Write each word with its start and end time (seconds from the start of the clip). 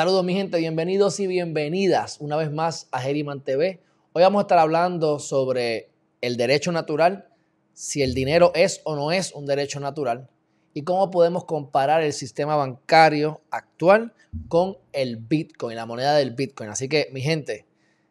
Saludos 0.00 0.24
mi 0.24 0.32
gente, 0.32 0.56
bienvenidos 0.56 1.20
y 1.20 1.26
bienvenidas 1.26 2.16
una 2.20 2.34
vez 2.38 2.50
más 2.50 2.88
a 2.90 3.00
Geriman 3.00 3.44
TV. 3.44 3.82
Hoy 4.14 4.22
vamos 4.22 4.40
a 4.40 4.44
estar 4.44 4.58
hablando 4.58 5.18
sobre 5.18 5.90
el 6.22 6.38
derecho 6.38 6.72
natural, 6.72 7.28
si 7.74 8.02
el 8.02 8.14
dinero 8.14 8.50
es 8.54 8.80
o 8.84 8.96
no 8.96 9.12
es 9.12 9.34
un 9.34 9.44
derecho 9.44 9.78
natural 9.78 10.30
y 10.72 10.84
cómo 10.84 11.10
podemos 11.10 11.44
comparar 11.44 12.02
el 12.02 12.14
sistema 12.14 12.56
bancario 12.56 13.42
actual 13.50 14.14
con 14.48 14.78
el 14.94 15.18
Bitcoin, 15.18 15.76
la 15.76 15.84
moneda 15.84 16.16
del 16.16 16.30
Bitcoin. 16.30 16.70
Así 16.70 16.88
que 16.88 17.10
mi 17.12 17.20
gente, 17.20 17.66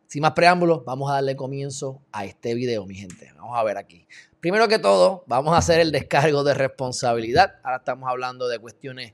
sin 0.05 0.21
más 0.21 0.33
preámbulos, 0.33 0.85
vamos 0.85 1.09
a 1.09 1.15
darle 1.15 1.35
comienzo 1.35 2.03
a 2.11 2.23
este 2.23 2.53
video, 2.53 2.85
mi 2.85 2.93
gente. 2.93 3.31
Vamos 3.35 3.57
a 3.57 3.63
ver 3.63 3.79
aquí. 3.79 4.05
Primero 4.39 4.67
que 4.67 4.77
todo, 4.77 5.23
vamos 5.25 5.55
a 5.55 5.57
hacer 5.57 5.79
el 5.79 5.91
descargo 5.91 6.43
de 6.43 6.53
responsabilidad. 6.53 7.55
Ahora 7.63 7.77
estamos 7.77 8.07
hablando 8.07 8.47
de 8.47 8.59
cuestiones 8.59 9.13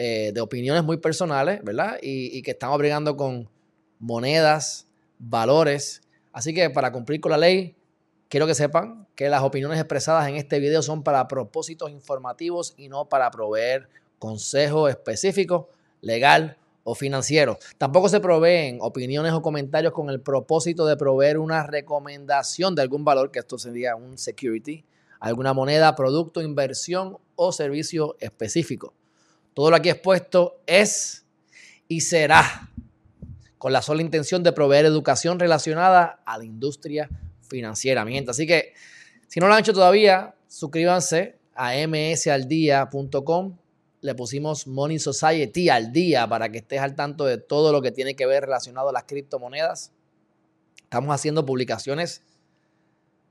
eh, 0.00 0.30
de 0.32 0.40
opiniones 0.40 0.84
muy 0.84 0.98
personales, 0.98 1.60
¿verdad? 1.64 1.98
Y, 2.00 2.40
que 2.42 2.52
estamos 2.52 2.78
brigando 2.78 3.16
con 3.16 3.50
monedas, 3.98 4.86
valores. 5.18 6.02
Así 6.32 6.54
que 6.54 6.70
para 6.70 6.92
cumplir 6.92 7.20
con 7.20 7.32
la 7.32 7.36
ley, 7.36 7.74
quiero 8.28 8.46
que 8.46 8.54
sepan 8.54 9.08
que 9.16 9.28
las 9.28 9.42
opiniones 9.42 9.76
expresadas 9.76 10.28
en 10.28 10.36
este 10.36 10.60
video 10.60 10.82
son 10.82 11.02
para 11.02 11.26
propósitos 11.26 11.90
informativos 11.90 12.74
y 12.76 12.88
no 12.88 13.08
para 13.08 13.28
proveer 13.32 13.88
consejo 14.20 14.86
específico, 14.86 15.68
legal 16.00 16.58
o 16.84 16.94
financiero. 16.94 17.58
Tampoco 17.76 18.08
se 18.08 18.20
proveen 18.20 18.78
opiniones 18.80 19.32
o 19.32 19.42
comentarios 19.42 19.92
con 19.92 20.10
el 20.10 20.20
propósito 20.20 20.86
de 20.86 20.96
proveer 20.96 21.38
una 21.38 21.66
recomendación 21.66 22.76
de 22.76 22.82
algún 22.82 23.04
valor, 23.04 23.32
que 23.32 23.40
esto 23.40 23.58
sería 23.58 23.96
un 23.96 24.16
security, 24.16 24.84
alguna 25.18 25.54
moneda, 25.54 25.96
producto, 25.96 26.40
inversión 26.40 27.18
o 27.34 27.50
servicio 27.50 28.16
específico. 28.20 28.94
Todo 29.58 29.70
lo 29.70 29.76
aquí 29.76 29.88
expuesto 29.88 30.62
es 30.68 31.26
y 31.88 32.02
será 32.02 32.70
con 33.58 33.72
la 33.72 33.82
sola 33.82 34.02
intención 34.02 34.44
de 34.44 34.52
proveer 34.52 34.86
educación 34.86 35.40
relacionada 35.40 36.22
a 36.24 36.38
la 36.38 36.44
industria 36.44 37.10
financiera. 37.40 38.06
Así 38.28 38.46
que, 38.46 38.72
si 39.26 39.40
no 39.40 39.48
lo 39.48 39.54
han 39.54 39.58
hecho 39.58 39.72
todavía, 39.72 40.36
suscríbanse 40.46 41.40
a 41.56 41.72
msaldia.com. 41.88 43.58
Le 44.00 44.14
pusimos 44.14 44.68
Money 44.68 45.00
Society 45.00 45.70
al 45.70 45.90
día 45.90 46.28
para 46.28 46.50
que 46.50 46.58
estés 46.58 46.78
al 46.80 46.94
tanto 46.94 47.24
de 47.24 47.38
todo 47.38 47.72
lo 47.72 47.82
que 47.82 47.90
tiene 47.90 48.14
que 48.14 48.26
ver 48.26 48.44
relacionado 48.44 48.90
a 48.90 48.92
las 48.92 49.06
criptomonedas. 49.08 49.90
Estamos 50.84 51.12
haciendo 51.12 51.44
publicaciones 51.44 52.22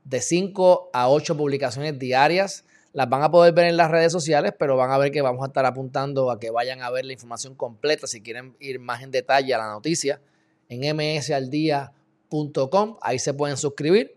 de 0.04 0.20
5 0.20 0.90
a 0.92 1.08
8 1.08 1.38
publicaciones 1.38 1.98
diarias 1.98 2.66
las 2.92 3.08
van 3.08 3.22
a 3.22 3.30
poder 3.30 3.54
ver 3.54 3.66
en 3.66 3.76
las 3.76 3.90
redes 3.90 4.12
sociales, 4.12 4.52
pero 4.58 4.76
van 4.76 4.90
a 4.90 4.98
ver 4.98 5.12
que 5.12 5.22
vamos 5.22 5.42
a 5.42 5.46
estar 5.46 5.64
apuntando 5.66 6.30
a 6.30 6.40
que 6.40 6.50
vayan 6.50 6.82
a 6.82 6.90
ver 6.90 7.04
la 7.04 7.12
información 7.12 7.54
completa 7.54 8.06
si 8.06 8.22
quieren 8.22 8.56
ir 8.60 8.80
más 8.80 9.02
en 9.02 9.10
detalle 9.10 9.52
a 9.54 9.58
la 9.58 9.68
noticia 9.68 10.20
en 10.68 10.96
msaldia.com. 10.96 12.96
Ahí 13.00 13.18
se 13.18 13.34
pueden 13.34 13.56
suscribir 13.56 14.16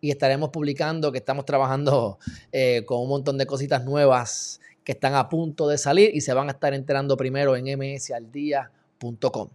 y 0.00 0.10
estaremos 0.10 0.50
publicando 0.50 1.12
que 1.12 1.18
estamos 1.18 1.44
trabajando 1.44 2.18
eh, 2.50 2.82
con 2.86 3.00
un 3.00 3.08
montón 3.08 3.38
de 3.38 3.46
cositas 3.46 3.84
nuevas 3.84 4.60
que 4.84 4.92
están 4.92 5.14
a 5.14 5.28
punto 5.28 5.68
de 5.68 5.78
salir 5.78 6.10
y 6.14 6.20
se 6.20 6.34
van 6.34 6.48
a 6.48 6.52
estar 6.52 6.74
enterando 6.74 7.16
primero 7.16 7.56
en 7.56 7.78
msaldia.com. 7.78 9.48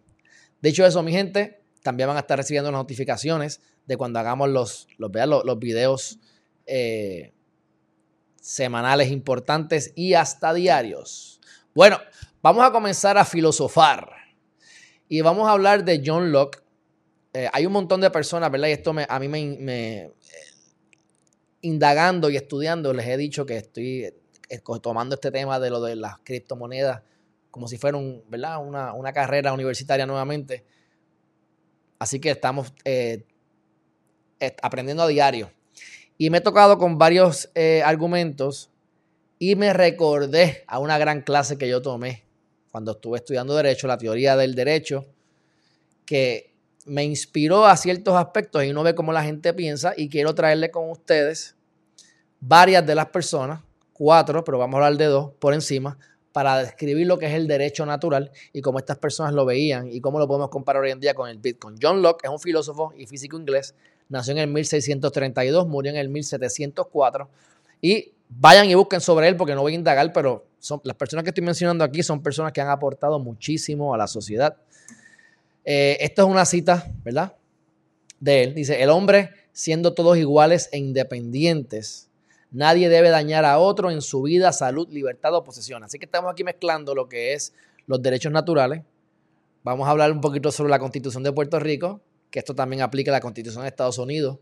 Dicho 0.61 0.85
eso, 0.85 1.03
mi 1.03 1.11
gente, 1.11 1.61
también 1.83 2.07
van 2.07 2.17
a 2.17 2.21
estar 2.21 2.38
recibiendo 2.38 2.71
las 2.71 2.79
notificaciones 2.79 3.61
de 3.85 3.97
cuando 3.97 4.19
hagamos 4.19 4.49
los, 4.49 4.88
los, 4.97 5.11
los, 5.13 5.45
los 5.45 5.59
videos 5.59 6.19
eh, 6.65 7.33
semanales 8.48 9.12
importantes 9.12 9.92
y 9.94 10.14
hasta 10.14 10.53
diarios. 10.53 11.42
Bueno, 11.76 12.00
vamos 12.42 12.63
a 12.63 12.72
comenzar 12.72 13.18
a 13.18 13.25
filosofar 13.25 14.09
y 15.09 15.19
vamos 15.19 15.50
a 15.50 15.52
hablar 15.52 15.84
de 15.84 16.02
John 16.03 16.31
Locke. 16.31 16.63
Eh, 17.34 17.50
hay 17.52 17.66
un 17.66 17.74
montón 17.74 18.00
de 18.00 18.09
personas, 18.09 18.50
¿verdad? 18.50 18.69
Y 18.69 18.72
esto 18.72 18.94
me, 18.94 19.06
a 19.09 19.19
mí 19.19 19.28
me, 19.28 20.13
indagando 21.59 22.30
y 22.30 22.38
estudiando, 22.38 22.94
les 22.94 23.07
he 23.07 23.18
dicho 23.18 23.46
que 23.46 23.57
estoy 23.57 24.06
eh, 24.06 24.62
tomando 24.81 25.16
este 25.16 25.30
tema 25.30 25.59
de 25.59 25.69
lo 25.69 25.81
de 25.81 25.97
las 25.97 26.19
criptomonedas 26.19 27.02
como 27.52 27.68
si 27.68 27.78
fuera 27.78 27.97
un, 27.97 28.24
¿verdad? 28.30 28.66
Una, 28.66 28.94
una 28.94 29.12
carrera 29.12 29.52
universitaria 29.52 30.06
nuevamente. 30.06 30.66
Así 32.00 32.22
que 32.22 32.30
estamos 32.30 32.74
eh, 32.86 33.25
aprendiendo 34.62 35.03
a 35.03 35.07
diario. 35.07 35.52
Y 36.17 36.29
me 36.29 36.39
he 36.39 36.41
tocado 36.41 36.78
con 36.78 36.97
varios 36.97 37.50
eh, 37.53 37.81
argumentos 37.85 38.69
y 39.39 39.55
me 39.55 39.73
recordé 39.73 40.63
a 40.67 40.79
una 40.79 40.97
gran 40.97 41.22
clase 41.22 41.57
que 41.57 41.69
yo 41.69 41.81
tomé 41.81 42.23
cuando 42.72 42.91
estuve 42.91 43.17
estudiando 43.17 43.55
derecho, 43.55 43.88
la 43.88 43.97
teoría 43.97 44.35
del 44.35 44.56
derecho, 44.56 45.06
que 46.06 46.53
me 46.85 47.03
inspiró 47.03 47.66
a 47.66 47.75
ciertos 47.77 48.16
aspectos 48.16 48.63
y 48.63 48.69
uno 48.69 48.83
ve 48.83 48.95
cómo 48.95 49.11
la 49.11 49.23
gente 49.23 49.53
piensa 49.53 49.94
y 49.95 50.09
quiero 50.09 50.33
traerle 50.33 50.72
con 50.72 50.89
ustedes 50.89 51.56
varias 52.39 52.85
de 52.85 52.95
las 52.95 53.07
personas, 53.07 53.61
cuatro, 53.94 54.44
pero 54.44 54.57
vamos 54.57 54.75
a 54.75 54.85
hablar 54.85 54.97
de 54.97 55.06
dos 55.06 55.31
por 55.39 55.53
encima, 55.53 55.97
para 56.31 56.59
describir 56.59 57.07
lo 57.07 57.17
que 57.17 57.25
es 57.25 57.33
el 57.33 57.47
derecho 57.47 57.85
natural 57.85 58.31
y 58.53 58.61
cómo 58.61 58.77
estas 58.77 59.00
personas 59.00 59.33
lo 59.33 59.44
veían 59.44 59.91
y 59.91 60.00
cómo 60.01 60.19
lo 60.19 60.27
podemos 60.27 60.50
comparar 60.50 60.83
hoy 60.83 60.91
en 60.91 61.00
día 61.00 61.16
con 61.16 61.29
el 61.29 61.39
Bitcoin. 61.39 61.77
John 61.81 62.01
Locke 62.01 62.25
es 62.25 62.29
un 62.29 62.39
filósofo 62.39 62.94
y 62.95 63.07
físico 63.07 63.38
inglés 63.38 63.73
nació 64.09 64.34
en 64.34 64.40
el 64.40 64.47
1632, 64.47 65.68
murió 65.68 65.91
en 65.91 65.97
el 65.97 66.09
1704. 66.09 67.29
Y 67.81 68.12
vayan 68.29 68.69
y 68.69 68.75
busquen 68.75 69.01
sobre 69.01 69.28
él 69.28 69.35
porque 69.35 69.56
no 69.56 69.62
voy 69.62 69.73
a 69.73 69.75
indagar, 69.75 70.12
pero 70.13 70.45
son, 70.59 70.81
las 70.84 70.95
personas 70.95 71.23
que 71.23 71.29
estoy 71.29 71.44
mencionando 71.44 71.84
aquí 71.84 72.03
son 72.03 72.22
personas 72.22 72.51
que 72.51 72.62
han 72.62 72.69
aportado 72.69 73.19
muchísimo 73.19 73.94
a 73.94 73.97
la 73.97 74.07
sociedad. 74.07 74.57
Eh, 75.63 75.97
esto 76.00 76.23
es 76.23 76.28
una 76.29 76.45
cita, 76.45 76.91
¿verdad? 77.03 77.35
De 78.19 78.44
él. 78.44 78.56
Dice, 78.56 78.81
el 78.81 78.90
hombre 78.90 79.31
siendo 79.57 79.95
todos 79.95 80.18
iguales 80.18 80.69
e 80.72 80.78
independientes, 80.78 82.12
nadie 82.51 82.89
debe 82.89 83.09
dañar 83.09 83.44
a 83.44 83.57
otro 83.57 83.89
en 83.89 84.03
su 84.03 84.22
vida, 84.22 84.53
salud, 84.53 84.88
libertad 84.91 85.34
o 85.34 85.44
posesión. 85.44 85.84
Así 85.84 85.97
que 85.97 86.06
estamos 86.06 86.31
aquí 86.31 86.44
mezclando 86.44 86.94
lo 86.94 87.09
que 87.09 87.34
es 87.34 87.53
los 87.88 88.00
derechos 88.00 88.31
naturales. 88.31 88.84
Vamos 89.63 89.88
a 89.88 89.91
hablar 89.91 90.12
un 90.12 90.22
poquito 90.22 90.51
sobre 90.51 90.69
la 90.69 90.78
constitución 90.78 91.24
de 91.24 91.31
Puerto 91.31 91.59
Rico, 91.59 92.01
que 92.29 92.39
esto 92.39 92.55
también 92.55 92.81
aplica 92.81 93.11
a 93.11 93.13
la 93.13 93.21
Constitución 93.21 93.63
de 93.63 93.69
Estados 93.69 93.97
Unidos 93.97 94.39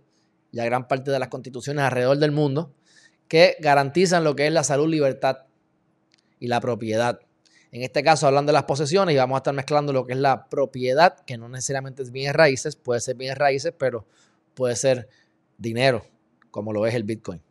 y 0.51 0.59
a 0.59 0.65
gran 0.65 0.87
parte 0.87 1.11
de 1.11 1.19
las 1.19 1.29
constituciones 1.29 1.83
alrededor 1.83 2.17
del 2.17 2.31
mundo, 2.31 2.73
que 3.27 3.57
garantizan 3.59 4.23
lo 4.23 4.35
que 4.35 4.47
es 4.47 4.53
la 4.53 4.63
salud, 4.63 4.87
libertad 4.87 5.39
y 6.39 6.47
la 6.47 6.61
propiedad. 6.61 7.19
En 7.71 7.83
este 7.83 8.03
caso, 8.03 8.27
hablando 8.27 8.51
de 8.51 8.53
las 8.53 8.63
posesiones, 8.63 9.13
y 9.13 9.17
vamos 9.17 9.35
a 9.35 9.39
estar 9.39 9.53
mezclando 9.53 9.91
lo 9.91 10.05
que 10.05 10.13
es 10.13 10.19
la 10.19 10.47
propiedad, 10.47 11.19
que 11.25 11.37
no 11.37 11.49
necesariamente 11.49 12.03
es 12.03 12.11
bienes 12.11 12.33
raíces, 12.33 12.75
puede 12.75 13.01
ser 13.01 13.15
bienes 13.15 13.37
raíces, 13.37 13.73
pero 13.77 14.05
puede 14.53 14.75
ser 14.75 15.09
dinero, 15.57 16.05
como 16.51 16.71
lo 16.71 16.85
es 16.85 16.95
el 16.95 17.03
Bitcoin. 17.03 17.41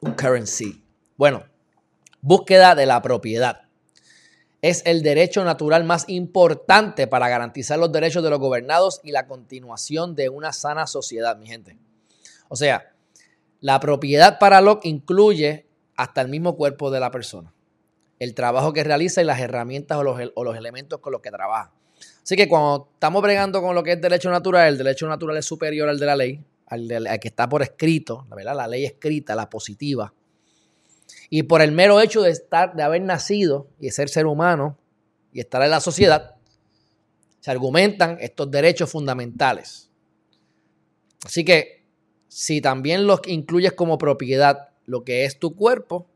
Un 0.00 0.12
currency. 0.12 0.84
Bueno, 1.16 1.44
búsqueda 2.20 2.74
de 2.74 2.86
la 2.86 3.02
propiedad 3.02 3.63
es 4.64 4.80
el 4.86 5.02
derecho 5.02 5.44
natural 5.44 5.84
más 5.84 6.08
importante 6.08 7.06
para 7.06 7.28
garantizar 7.28 7.78
los 7.78 7.92
derechos 7.92 8.22
de 8.22 8.30
los 8.30 8.38
gobernados 8.38 8.98
y 9.04 9.10
la 9.10 9.26
continuación 9.26 10.14
de 10.14 10.30
una 10.30 10.54
sana 10.54 10.86
sociedad, 10.86 11.36
mi 11.36 11.46
gente. 11.46 11.76
O 12.48 12.56
sea, 12.56 12.90
la 13.60 13.78
propiedad 13.78 14.38
para 14.38 14.62
Locke 14.62 14.86
incluye 14.86 15.66
hasta 15.96 16.22
el 16.22 16.28
mismo 16.28 16.56
cuerpo 16.56 16.90
de 16.90 16.98
la 16.98 17.10
persona, 17.10 17.52
el 18.18 18.34
trabajo 18.34 18.72
que 18.72 18.84
realiza 18.84 19.20
y 19.20 19.26
las 19.26 19.38
herramientas 19.38 19.98
o 19.98 20.02
los, 20.02 20.56
elementos 20.56 20.98
con 20.98 21.12
los 21.12 21.20
que 21.20 21.30
trabaja. 21.30 21.70
Así 22.22 22.34
que 22.34 22.48
cuando 22.48 22.88
estamos 22.94 23.20
bregando 23.20 23.60
con 23.60 23.74
lo 23.74 23.82
que 23.82 23.92
es 23.92 24.00
derecho 24.00 24.30
natural, 24.30 24.68
el 24.68 24.78
derecho 24.78 25.06
natural 25.06 25.36
es 25.36 25.44
superior 25.44 25.90
al 25.90 25.98
de 25.98 26.06
la 26.06 26.16
ley, 26.16 26.42
al, 26.68 27.06
al 27.06 27.20
que 27.20 27.28
está 27.28 27.50
por 27.50 27.60
escrito, 27.60 28.26
¿verdad? 28.34 28.56
la 28.56 28.66
ley 28.66 28.86
escrita, 28.86 29.34
la 29.34 29.50
positiva 29.50 30.10
y 31.30 31.44
por 31.44 31.62
el 31.62 31.72
mero 31.72 32.00
hecho 32.00 32.22
de 32.22 32.30
estar, 32.30 32.74
de 32.74 32.82
haber 32.82 33.02
nacido 33.02 33.68
y 33.80 33.86
de 33.86 33.92
ser 33.92 34.08
ser 34.08 34.26
humano 34.26 34.78
y 35.32 35.40
estar 35.40 35.62
en 35.62 35.70
la 35.70 35.80
sociedad, 35.80 36.36
se 37.40 37.50
argumentan 37.50 38.18
estos 38.20 38.50
derechos 38.50 38.90
fundamentales. 38.90 39.90
Así 41.24 41.44
que 41.44 41.84
si 42.28 42.60
también 42.60 43.06
los 43.06 43.20
incluyes 43.26 43.72
como 43.72 43.98
propiedad 43.98 44.70
lo 44.86 45.04
que 45.04 45.24
es 45.24 45.38
tu 45.38 45.56
cuerpo, 45.56 46.08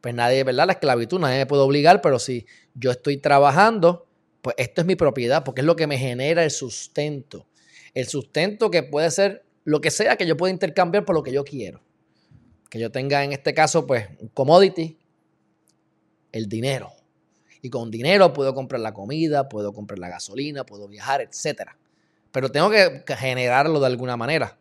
pues 0.00 0.14
nadie, 0.14 0.44
¿verdad? 0.44 0.66
La 0.66 0.72
esclavitud, 0.74 1.20
nadie 1.20 1.38
me 1.38 1.46
puede 1.46 1.62
obligar, 1.62 2.00
pero 2.00 2.18
si 2.18 2.46
yo 2.74 2.90
estoy 2.90 3.18
trabajando, 3.18 4.06
pues 4.42 4.56
esto 4.58 4.80
es 4.80 4.86
mi 4.86 4.96
propiedad, 4.96 5.44
porque 5.44 5.60
es 5.60 5.66
lo 5.66 5.76
que 5.76 5.86
me 5.86 5.98
genera 5.98 6.44
el 6.44 6.50
sustento. 6.50 7.46
El 7.94 8.06
sustento 8.08 8.70
que 8.70 8.82
puede 8.82 9.10
ser 9.10 9.44
lo 9.64 9.80
que 9.80 9.90
sea 9.90 10.16
que 10.16 10.26
yo 10.26 10.36
pueda 10.36 10.52
intercambiar 10.52 11.04
por 11.04 11.14
lo 11.14 11.22
que 11.22 11.32
yo 11.32 11.44
quiero 11.44 11.85
que 12.68 12.78
yo 12.78 12.90
tenga 12.90 13.24
en 13.24 13.32
este 13.32 13.54
caso, 13.54 13.86
pues, 13.86 14.08
un 14.20 14.28
commodity, 14.28 14.98
el 16.32 16.48
dinero. 16.48 16.92
Y 17.62 17.70
con 17.70 17.90
dinero 17.90 18.32
puedo 18.32 18.54
comprar 18.54 18.80
la 18.80 18.92
comida, 18.92 19.48
puedo 19.48 19.72
comprar 19.72 19.98
la 19.98 20.08
gasolina, 20.08 20.64
puedo 20.64 20.88
viajar, 20.88 21.20
etc. 21.20 21.70
Pero 22.30 22.50
tengo 22.50 22.70
que 22.70 23.02
generarlo 23.16 23.80
de 23.80 23.86
alguna 23.86 24.16
manera. 24.16 24.58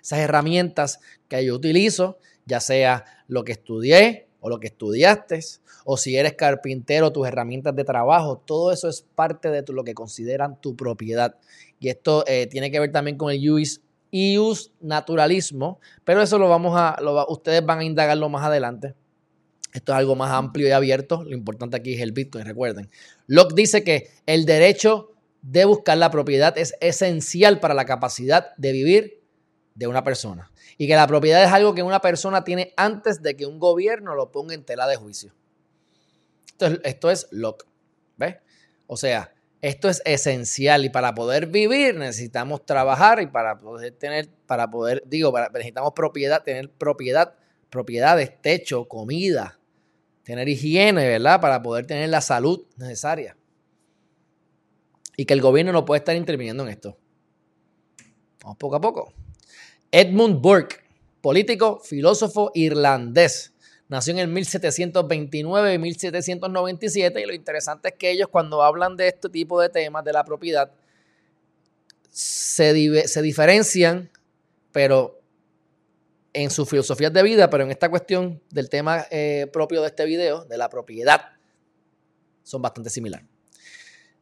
Esas 0.00 0.20
herramientas 0.20 1.00
que 1.28 1.44
yo 1.44 1.54
utilizo, 1.54 2.18
ya 2.46 2.60
sea 2.60 3.04
lo 3.28 3.44
que 3.44 3.52
estudié, 3.52 4.30
o 4.40 4.48
lo 4.48 4.58
que 4.58 4.68
estudiaste, 4.68 5.40
o 5.84 5.96
si 5.96 6.16
eres 6.16 6.34
carpintero, 6.34 7.12
tus 7.12 7.26
herramientas 7.26 7.76
de 7.76 7.84
trabajo, 7.84 8.38
todo 8.38 8.72
eso 8.72 8.88
es 8.88 9.02
parte 9.14 9.50
de 9.50 9.62
lo 9.72 9.84
que 9.84 9.94
consideran 9.94 10.60
tu 10.60 10.76
propiedad. 10.76 11.36
Y 11.78 11.88
esto 11.88 12.24
eh, 12.26 12.46
tiene 12.46 12.70
que 12.70 12.80
ver 12.80 12.92
también 12.92 13.16
con 13.16 13.30
el 13.30 13.50
use, 13.50 13.80
use 14.12 14.70
naturalismo, 14.80 15.80
pero 16.04 16.22
eso 16.22 16.38
lo 16.38 16.48
vamos 16.48 16.74
a, 16.76 16.98
ustedes 17.28 17.64
van 17.64 17.80
a 17.80 17.84
indagarlo 17.84 18.28
más 18.28 18.44
adelante. 18.44 18.94
Esto 19.72 19.92
es 19.92 19.98
algo 19.98 20.16
más 20.16 20.32
amplio 20.32 20.66
y 20.66 20.72
abierto. 20.72 21.22
Lo 21.22 21.34
importante 21.34 21.76
aquí 21.76 21.94
es 21.94 22.00
el 22.00 22.12
Bitcoin, 22.12 22.44
recuerden. 22.44 22.90
Locke 23.26 23.54
dice 23.54 23.84
que 23.84 24.10
el 24.26 24.44
derecho 24.44 25.12
de 25.42 25.64
buscar 25.64 25.96
la 25.96 26.10
propiedad 26.10 26.56
es 26.58 26.74
esencial 26.80 27.60
para 27.60 27.74
la 27.74 27.84
capacidad 27.84 28.54
de 28.56 28.72
vivir 28.72 29.22
de 29.74 29.86
una 29.86 30.02
persona. 30.02 30.50
Y 30.76 30.86
que 30.86 30.96
la 30.96 31.06
propiedad 31.06 31.42
es 31.44 31.52
algo 31.52 31.74
que 31.74 31.82
una 31.82 32.00
persona 32.00 32.42
tiene 32.42 32.72
antes 32.76 33.22
de 33.22 33.36
que 33.36 33.46
un 33.46 33.58
gobierno 33.58 34.14
lo 34.14 34.32
ponga 34.32 34.54
en 34.54 34.64
tela 34.64 34.86
de 34.86 34.96
juicio. 34.96 35.32
Esto 36.48 36.66
es, 36.66 36.80
esto 36.84 37.10
es 37.10 37.28
Locke. 37.30 37.64
¿Ves? 38.16 38.36
O 38.86 38.96
sea, 38.96 39.32
esto 39.62 39.88
es 39.88 40.00
esencial 40.04 40.84
y 40.84 40.88
para 40.88 41.14
poder 41.14 41.46
vivir 41.46 41.94
necesitamos 41.94 42.64
trabajar 42.64 43.20
y 43.20 43.26
para 43.26 43.58
poder 43.58 43.92
tener, 43.92 44.28
para 44.46 44.70
poder, 44.70 45.02
digo, 45.06 45.32
necesitamos 45.52 45.92
propiedad, 45.94 46.42
tener 46.42 46.70
propiedad, 46.70 47.34
propiedades, 47.68 48.40
techo, 48.40 48.88
comida, 48.88 49.58
tener 50.22 50.48
higiene, 50.48 51.06
¿verdad? 51.06 51.40
Para 51.40 51.62
poder 51.62 51.86
tener 51.86 52.08
la 52.08 52.20
salud 52.20 52.64
necesaria. 52.76 53.36
Y 55.16 55.26
que 55.26 55.34
el 55.34 55.42
gobierno 55.42 55.72
no 55.72 55.84
puede 55.84 55.98
estar 55.98 56.16
interviniendo 56.16 56.62
en 56.62 56.70
esto. 56.70 56.96
Vamos 58.42 58.56
poco 58.56 58.76
a 58.76 58.80
poco. 58.80 59.12
Edmund 59.92 60.40
Burke, 60.40 60.76
político, 61.20 61.80
filósofo 61.80 62.50
irlandés. 62.54 63.52
Nació 63.90 64.12
en 64.12 64.20
el 64.20 64.28
1729 64.28 65.74
y 65.74 65.78
1797 65.78 67.20
y 67.20 67.26
lo 67.26 67.34
interesante 67.34 67.88
es 67.88 67.94
que 67.96 68.12
ellos 68.12 68.28
cuando 68.28 68.62
hablan 68.62 68.96
de 68.96 69.08
este 69.08 69.28
tipo 69.28 69.60
de 69.60 69.68
temas 69.68 70.04
de 70.04 70.12
la 70.12 70.22
propiedad 70.22 70.70
se, 72.08 73.08
se 73.08 73.22
diferencian, 73.22 74.08
pero 74.70 75.20
en 76.32 76.50
sus 76.50 76.68
filosofías 76.68 77.12
de 77.12 77.24
vida, 77.24 77.50
pero 77.50 77.64
en 77.64 77.72
esta 77.72 77.88
cuestión 77.88 78.40
del 78.50 78.68
tema 78.68 79.06
eh, 79.10 79.48
propio 79.52 79.80
de 79.80 79.88
este 79.88 80.04
video, 80.04 80.44
de 80.44 80.56
la 80.56 80.68
propiedad, 80.68 81.22
son 82.44 82.62
bastante 82.62 82.90
similares. 82.90 83.26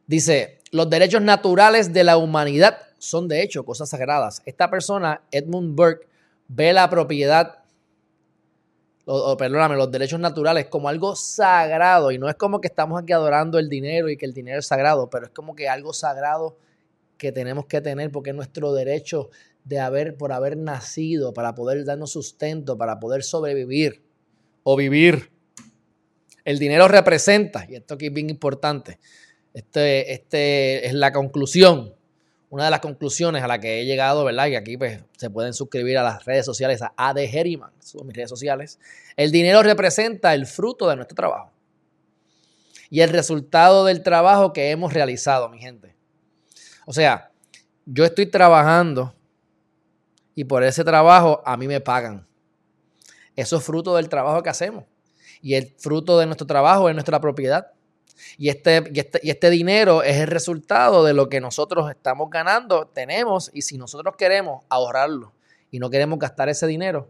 Dice, 0.07 0.61
los 0.71 0.89
derechos 0.89 1.21
naturales 1.21 1.93
de 1.93 2.03
la 2.03 2.17
humanidad 2.17 2.79
son 2.97 3.27
de 3.27 3.43
hecho 3.43 3.63
cosas 3.63 3.89
sagradas. 3.89 4.41
Esta 4.47 4.71
persona, 4.71 5.21
Edmund 5.29 5.75
Burke, 5.75 6.07
ve 6.47 6.73
la 6.73 6.89
propiedad, 6.89 7.58
perdóname, 9.37 9.75
los 9.75 9.91
derechos 9.91 10.19
naturales 10.19 10.67
como 10.67 10.87
algo 10.87 11.15
sagrado. 11.15 12.11
Y 12.11 12.19
no 12.19 12.29
es 12.29 12.35
como 12.35 12.61
que 12.61 12.67
estamos 12.67 13.01
aquí 13.01 13.13
adorando 13.13 13.57
el 13.57 13.69
dinero 13.69 14.09
y 14.09 14.17
que 14.17 14.25
el 14.25 14.33
dinero 14.33 14.59
es 14.59 14.67
sagrado, 14.67 15.09
pero 15.09 15.25
es 15.25 15.31
como 15.31 15.55
que 15.55 15.67
algo 15.67 15.93
sagrado 15.93 16.57
que 17.17 17.31
tenemos 17.31 17.65
que 17.65 17.81
tener 17.81 18.11
porque 18.11 18.29
es 18.29 18.35
nuestro 18.35 18.73
derecho 18.73 19.29
de 19.63 19.79
haber, 19.79 20.15
por 20.15 20.31
haber 20.31 20.57
nacido, 20.57 21.33
para 21.33 21.55
poder 21.55 21.83
darnos 21.85 22.11
sustento, 22.11 22.77
para 22.77 22.99
poder 22.99 23.23
sobrevivir 23.23 24.03
o 24.63 24.75
vivir. 24.75 25.31
El 26.45 26.59
dinero 26.59 26.87
representa, 26.87 27.65
y 27.67 27.75
esto 27.75 27.95
aquí 27.95 28.07
es 28.07 28.13
bien 28.13 28.29
importante, 28.29 28.99
este, 29.53 30.13
este 30.13 30.87
es 30.87 30.93
la 30.93 31.11
conclusión, 31.11 31.93
una 32.49 32.65
de 32.65 32.71
las 32.71 32.79
conclusiones 32.79 33.43
a 33.43 33.47
la 33.47 33.59
que 33.59 33.81
he 33.81 33.85
llegado, 33.85 34.23
¿verdad? 34.23 34.47
Y 34.47 34.55
aquí 34.55 34.77
pues, 34.77 35.01
se 35.17 35.29
pueden 35.29 35.53
suscribir 35.53 35.97
a 35.97 36.03
las 36.03 36.25
redes 36.25 36.45
sociales, 36.45 36.81
a 36.81 36.93
AD 36.97 37.17
Herriman, 37.19 37.71
son 37.79 38.07
mis 38.07 38.15
redes 38.15 38.29
sociales. 38.29 38.79
El 39.15 39.31
dinero 39.31 39.61
representa 39.61 40.33
el 40.33 40.45
fruto 40.45 40.89
de 40.89 40.95
nuestro 40.95 41.15
trabajo 41.15 41.51
y 42.89 43.01
el 43.01 43.09
resultado 43.09 43.85
del 43.85 44.01
trabajo 44.01 44.51
que 44.51 44.71
hemos 44.71 44.93
realizado, 44.93 45.47
mi 45.49 45.59
gente. 45.59 45.95
O 46.85 46.93
sea, 46.93 47.31
yo 47.85 48.03
estoy 48.03 48.25
trabajando 48.25 49.13
y 50.33 50.45
por 50.45 50.63
ese 50.63 50.83
trabajo 50.83 51.41
a 51.45 51.55
mí 51.55 51.67
me 51.67 51.81
pagan. 51.81 52.25
Eso 53.35 53.57
es 53.57 53.63
fruto 53.63 53.95
del 53.95 54.09
trabajo 54.09 54.41
que 54.41 54.49
hacemos. 54.49 54.85
Y 55.41 55.53
el 55.53 55.73
fruto 55.77 56.17
de 56.19 56.25
nuestro 56.25 56.47
trabajo 56.47 56.89
es 56.89 56.95
nuestra 56.95 57.21
propiedad. 57.21 57.71
Y 58.37 58.49
este, 58.49 58.83
y 58.93 58.99
este, 58.99 59.19
y 59.23 59.29
este 59.29 59.49
dinero 59.49 60.03
es 60.03 60.17
el 60.17 60.27
resultado 60.27 61.03
de 61.03 61.13
lo 61.13 61.29
que 61.29 61.41
nosotros 61.41 61.89
estamos 61.89 62.29
ganando, 62.29 62.87
tenemos, 62.87 63.51
y 63.53 63.61
si 63.61 63.77
nosotros 63.77 64.15
queremos 64.17 64.63
ahorrarlo 64.69 65.33
y 65.71 65.79
no 65.79 65.89
queremos 65.89 66.19
gastar 66.19 66.49
ese 66.49 66.67
dinero, 66.67 67.09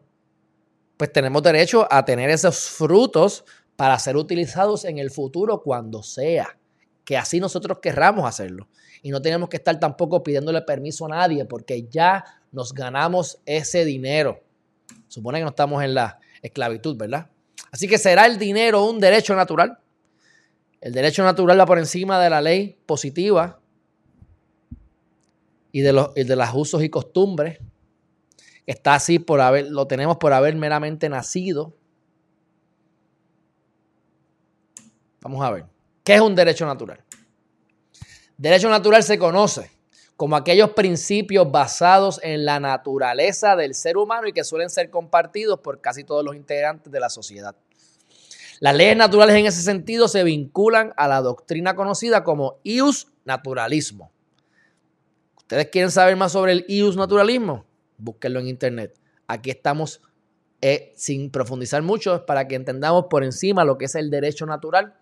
pues 0.98 1.14
tenemos 1.14 1.42
derecho 1.44 1.88
a 1.90 2.04
tener 2.04 2.30
esos 2.30 2.70
frutos 2.70 3.46
para 3.76 3.98
ser 3.98 4.18
utilizados 4.18 4.84
en 4.84 4.98
el 4.98 5.12
futuro 5.12 5.62
cuando 5.62 6.04
sea, 6.04 6.58
que 7.06 7.16
así 7.18 7.40
nosotros 7.40 7.80
querramos 7.82 8.28
hacerlo. 8.28 8.68
Y 9.02 9.12
no 9.12 9.22
tenemos 9.22 9.48
que 9.48 9.56
estar 9.56 9.80
tampoco 9.80 10.22
pidiéndole 10.22 10.62
permiso 10.64 11.06
a 11.06 11.10
nadie 11.10 11.46
porque 11.46 11.88
ya 11.90 12.26
nos 12.52 12.74
ganamos 12.74 13.40
ese 13.46 13.86
dinero. 13.86 14.44
Supone 15.08 15.38
que 15.38 15.44
no 15.44 15.52
estamos 15.52 15.82
en 15.84 15.94
la 15.94 16.20
esclavitud, 16.42 16.98
¿verdad? 16.98 17.30
Así 17.72 17.88
que 17.88 17.98
será 17.98 18.26
el 18.26 18.38
dinero 18.38 18.84
un 18.84 19.00
derecho 19.00 19.36
natural. 19.36 19.78
El 20.82 20.94
derecho 20.94 21.24
natural 21.24 21.60
va 21.60 21.66
por 21.66 21.78
encima 21.78 22.22
de 22.22 22.30
la 22.30 22.42
ley 22.42 22.80
positiva 22.86 23.60
y 25.72 25.82
de 25.82 25.94
los, 25.94 26.14
de 26.14 26.36
los 26.36 26.50
usos 26.54 26.84
y 26.84 26.90
costumbres. 26.90 27.60
Está 28.66 28.96
así 28.96 29.20
por 29.20 29.42
haber, 29.42 29.70
lo 29.70 29.88
tenemos 29.88 30.18
por 30.18 30.32
haber 30.32 30.56
meramente 30.56 31.10
nacido. 31.10 31.74
Vamos 35.22 35.44
a 35.44 35.52
ver. 35.52 35.66
¿Qué 36.04 36.16
es 36.16 36.22
un 36.22 36.36
derecho 36.36 36.66
natural? 36.66 37.04
Derecho 38.38 38.70
natural 38.70 39.04
se 39.04 39.20
conoce 39.20 39.70
como 40.16 40.36
aquellos 40.36 40.72
principios 40.72 41.52
basados 41.52 42.20
en 42.24 42.46
la 42.46 42.60
naturaleza 42.60 43.56
del 43.56 43.74
ser 43.74 43.98
humano 43.98 44.28
y 44.28 44.34
que 44.34 44.44
suelen 44.44 44.70
ser 44.70 44.90
compartidos 44.90 45.60
por 45.60 45.82
casi 45.82 46.04
todos 46.04 46.24
los 46.24 46.36
integrantes 46.36 46.92
de 46.92 47.00
la 47.00 47.10
sociedad. 47.10 47.56
Las 48.60 48.76
leyes 48.76 48.98
naturales 48.98 49.36
en 49.36 49.46
ese 49.46 49.62
sentido 49.62 50.08
se 50.08 50.24
vinculan 50.24 50.94
a 50.98 51.08
la 51.08 51.22
doctrina 51.22 51.76
conocida 51.76 52.24
como 52.24 52.60
ius 52.64 53.08
naturalismo. 53.26 54.12
¿Ustedes 55.38 55.68
quieren 55.68 55.92
saber 55.92 56.16
más 56.16 56.32
sobre 56.32 56.52
el 56.52 56.66
ius 56.68 56.96
naturalismo? 56.98 57.66
Búsquenlo 57.98 58.40
en 58.40 58.48
internet. 58.48 59.00
Aquí 59.28 59.50
estamos 59.50 60.02
eh, 60.62 60.94
sin 60.96 61.32
profundizar 61.32 61.82
mucho 61.82 62.26
para 62.26 62.48
que 62.48 62.56
entendamos 62.56 63.06
por 63.10 63.24
encima 63.24 63.64
lo 63.64 63.78
que 63.78 63.86
es 63.86 63.96
el 63.96 64.10
derecho 64.10 64.46
natural 64.46 64.96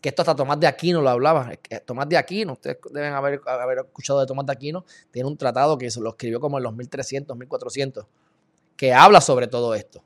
que 0.00 0.10
esto 0.10 0.22
hasta 0.22 0.36
Tomás 0.36 0.60
de 0.60 0.66
Aquino 0.66 1.00
lo 1.00 1.10
hablaba. 1.10 1.50
Tomás 1.84 2.08
de 2.08 2.16
Aquino, 2.16 2.52
ustedes 2.54 2.78
deben 2.92 3.12
haber, 3.12 3.40
haber 3.46 3.78
escuchado 3.78 4.20
de 4.20 4.26
Tomás 4.26 4.46
de 4.46 4.52
Aquino, 4.52 4.84
tiene 5.10 5.28
un 5.28 5.36
tratado 5.36 5.78
que 5.78 5.90
se 5.90 6.00
lo 6.00 6.10
escribió 6.10 6.40
como 6.40 6.58
en 6.58 6.64
los 6.64 6.74
1300, 6.74 7.36
1400, 7.36 8.06
que 8.76 8.92
habla 8.92 9.20
sobre 9.20 9.46
todo 9.46 9.74
esto. 9.74 10.02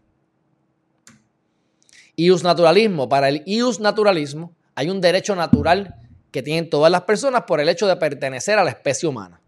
Ius 2.21 2.45
naturalismo. 2.45 3.09
Para 3.09 3.31
el 3.31 3.43
ius 3.47 3.81
naturalismo 3.81 4.55
hay 4.75 4.91
un 4.91 5.01
derecho 5.01 5.35
natural 5.35 5.95
que 6.31 6.43
tienen 6.43 6.69
todas 6.69 6.93
las 6.93 7.03
personas 7.03 7.45
por 7.47 7.61
el 7.61 7.69
hecho 7.69 7.87
de 7.87 7.97
pertenecer 7.97 8.59
a 8.59 8.65
la 8.65 8.71
especie 8.71 9.09
humana. 9.09 9.41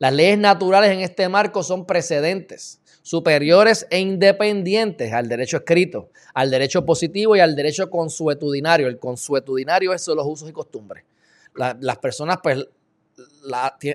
Las 0.00 0.12
leyes 0.12 0.38
naturales 0.38 0.90
en 0.90 1.00
este 1.00 1.28
marco 1.28 1.62
son 1.62 1.86
precedentes 1.86 2.80
superiores 3.02 3.86
e 3.90 4.00
independientes 4.00 5.12
al 5.12 5.28
derecho 5.28 5.58
escrito, 5.58 6.10
al 6.34 6.50
derecho 6.50 6.84
positivo 6.84 7.36
y 7.36 7.40
al 7.40 7.54
derecho 7.54 7.88
consuetudinario. 7.88 8.88
El 8.88 8.98
consuetudinario 8.98 9.92
es 9.92 10.06
los 10.08 10.26
usos 10.26 10.48
y 10.48 10.52
costumbres. 10.52 11.04
las 11.54 11.98
personas 11.98 12.38
pues 12.42 12.66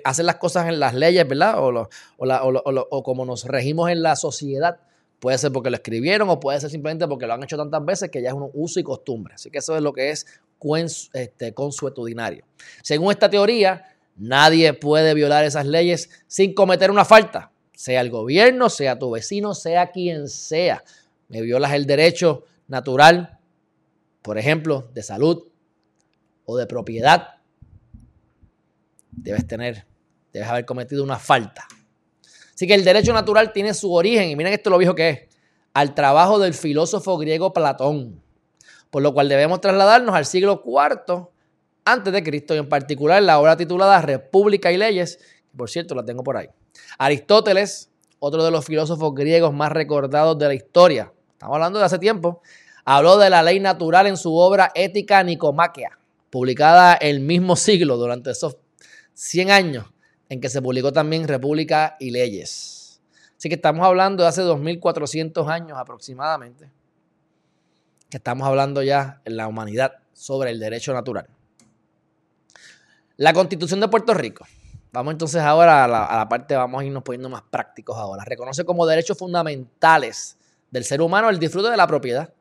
hacen 0.04 0.26
las 0.26 0.36
cosas 0.36 0.68
en 0.68 0.80
las 0.80 0.94
leyes, 0.94 1.28
¿verdad? 1.28 1.56
O, 1.58 1.88
o, 2.18 3.02
como 3.02 3.26
nos 3.26 3.44
regimos 3.44 3.90
en 3.90 4.02
la 4.02 4.16
sociedad. 4.16 4.80
Puede 5.26 5.38
ser 5.38 5.50
porque 5.50 5.70
lo 5.70 5.76
escribieron 5.76 6.30
o 6.30 6.38
puede 6.38 6.60
ser 6.60 6.70
simplemente 6.70 7.08
porque 7.08 7.26
lo 7.26 7.34
han 7.34 7.42
hecho 7.42 7.56
tantas 7.56 7.84
veces 7.84 8.12
que 8.12 8.22
ya 8.22 8.28
es 8.28 8.34
un 8.36 8.48
uso 8.54 8.78
y 8.78 8.84
costumbre. 8.84 9.34
Así 9.34 9.50
que 9.50 9.58
eso 9.58 9.74
es 9.74 9.82
lo 9.82 9.92
que 9.92 10.10
es 10.10 10.24
este, 11.14 11.52
consuetudinario. 11.52 12.44
Según 12.80 13.10
esta 13.10 13.28
teoría, 13.28 13.86
nadie 14.14 14.72
puede 14.72 15.14
violar 15.14 15.44
esas 15.44 15.66
leyes 15.66 16.10
sin 16.28 16.54
cometer 16.54 16.92
una 16.92 17.04
falta 17.04 17.50
sea 17.74 18.02
el 18.02 18.08
gobierno, 18.08 18.70
sea 18.70 19.00
tu 19.00 19.10
vecino, 19.10 19.52
sea 19.52 19.90
quien 19.90 20.28
sea. 20.28 20.84
Me 21.26 21.42
violas 21.42 21.72
el 21.72 21.86
derecho 21.86 22.44
natural, 22.68 23.40
por 24.22 24.38
ejemplo, 24.38 24.88
de 24.94 25.02
salud 25.02 25.42
o 26.44 26.56
de 26.56 26.68
propiedad. 26.68 27.30
Debes 29.10 29.44
tener, 29.48 29.86
debes 30.32 30.48
haber 30.48 30.64
cometido 30.64 31.02
una 31.02 31.18
falta. 31.18 31.66
Así 32.56 32.66
que 32.66 32.72
el 32.72 32.84
derecho 32.84 33.12
natural 33.12 33.52
tiene 33.52 33.74
su 33.74 33.92
origen, 33.92 34.30
y 34.30 34.34
miren 34.34 34.54
esto 34.54 34.70
lo 34.70 34.78
viejo 34.78 34.94
que 34.94 35.10
es, 35.10 35.20
al 35.74 35.94
trabajo 35.94 36.38
del 36.38 36.54
filósofo 36.54 37.18
griego 37.18 37.52
Platón, 37.52 38.22
por 38.88 39.02
lo 39.02 39.12
cual 39.12 39.28
debemos 39.28 39.60
trasladarnos 39.60 40.14
al 40.14 40.24
siglo 40.24 40.62
IV 40.64 41.28
antes 41.84 42.12
de 42.14 42.22
Cristo 42.22 42.54
y 42.54 42.58
en 42.58 42.70
particular 42.70 43.22
la 43.22 43.38
obra 43.38 43.58
titulada 43.58 44.00
República 44.00 44.72
y 44.72 44.78
Leyes, 44.78 45.18
por 45.54 45.68
cierto 45.68 45.94
la 45.94 46.02
tengo 46.02 46.24
por 46.24 46.38
ahí. 46.38 46.48
Aristóteles, 46.96 47.90
otro 48.20 48.42
de 48.42 48.50
los 48.50 48.64
filósofos 48.64 49.14
griegos 49.14 49.52
más 49.52 49.70
recordados 49.70 50.38
de 50.38 50.46
la 50.46 50.54
historia, 50.54 51.12
estamos 51.32 51.56
hablando 51.56 51.78
de 51.78 51.84
hace 51.84 51.98
tiempo, 51.98 52.40
habló 52.86 53.18
de 53.18 53.28
la 53.28 53.42
ley 53.42 53.60
natural 53.60 54.06
en 54.06 54.16
su 54.16 54.34
obra 54.34 54.72
Ética 54.74 55.22
Nicomaquia, 55.22 55.98
publicada 56.30 56.94
el 56.94 57.20
mismo 57.20 57.54
siglo 57.54 57.98
durante 57.98 58.30
esos 58.30 58.56
100 59.12 59.50
años 59.50 59.84
en 60.28 60.40
que 60.40 60.48
se 60.48 60.60
publicó 60.62 60.92
también 60.92 61.28
República 61.28 61.96
y 62.00 62.10
Leyes. 62.10 63.00
Así 63.36 63.48
que 63.48 63.56
estamos 63.56 63.86
hablando 63.86 64.22
de 64.22 64.28
hace 64.28 64.42
2400 64.42 65.48
años 65.48 65.78
aproximadamente, 65.78 66.70
que 68.08 68.16
estamos 68.16 68.46
hablando 68.46 68.82
ya 68.82 69.20
en 69.24 69.36
la 69.36 69.46
humanidad 69.46 69.92
sobre 70.12 70.50
el 70.50 70.58
derecho 70.58 70.92
natural. 70.94 71.26
La 73.16 73.32
Constitución 73.32 73.80
de 73.80 73.88
Puerto 73.88 74.14
Rico. 74.14 74.46
Vamos 74.92 75.12
entonces 75.12 75.42
ahora 75.42 75.84
a 75.84 75.88
la, 75.88 76.28
parte, 76.28 76.56
vamos 76.56 76.80
a 76.80 76.84
irnos 76.84 77.02
poniendo 77.02 77.28
más 77.28 77.42
prácticos 77.42 77.96
ahora. 77.98 78.24
Reconoce 78.24 78.64
como 78.64 78.86
derechos 78.86 79.18
fundamentales 79.18 80.38
del 80.70 80.84
ser 80.84 81.02
humano 81.02 81.28
el 81.28 81.38
disfrute 81.38 81.70
de 81.70 81.76
la 81.76 81.86
propiedad 81.86 82.32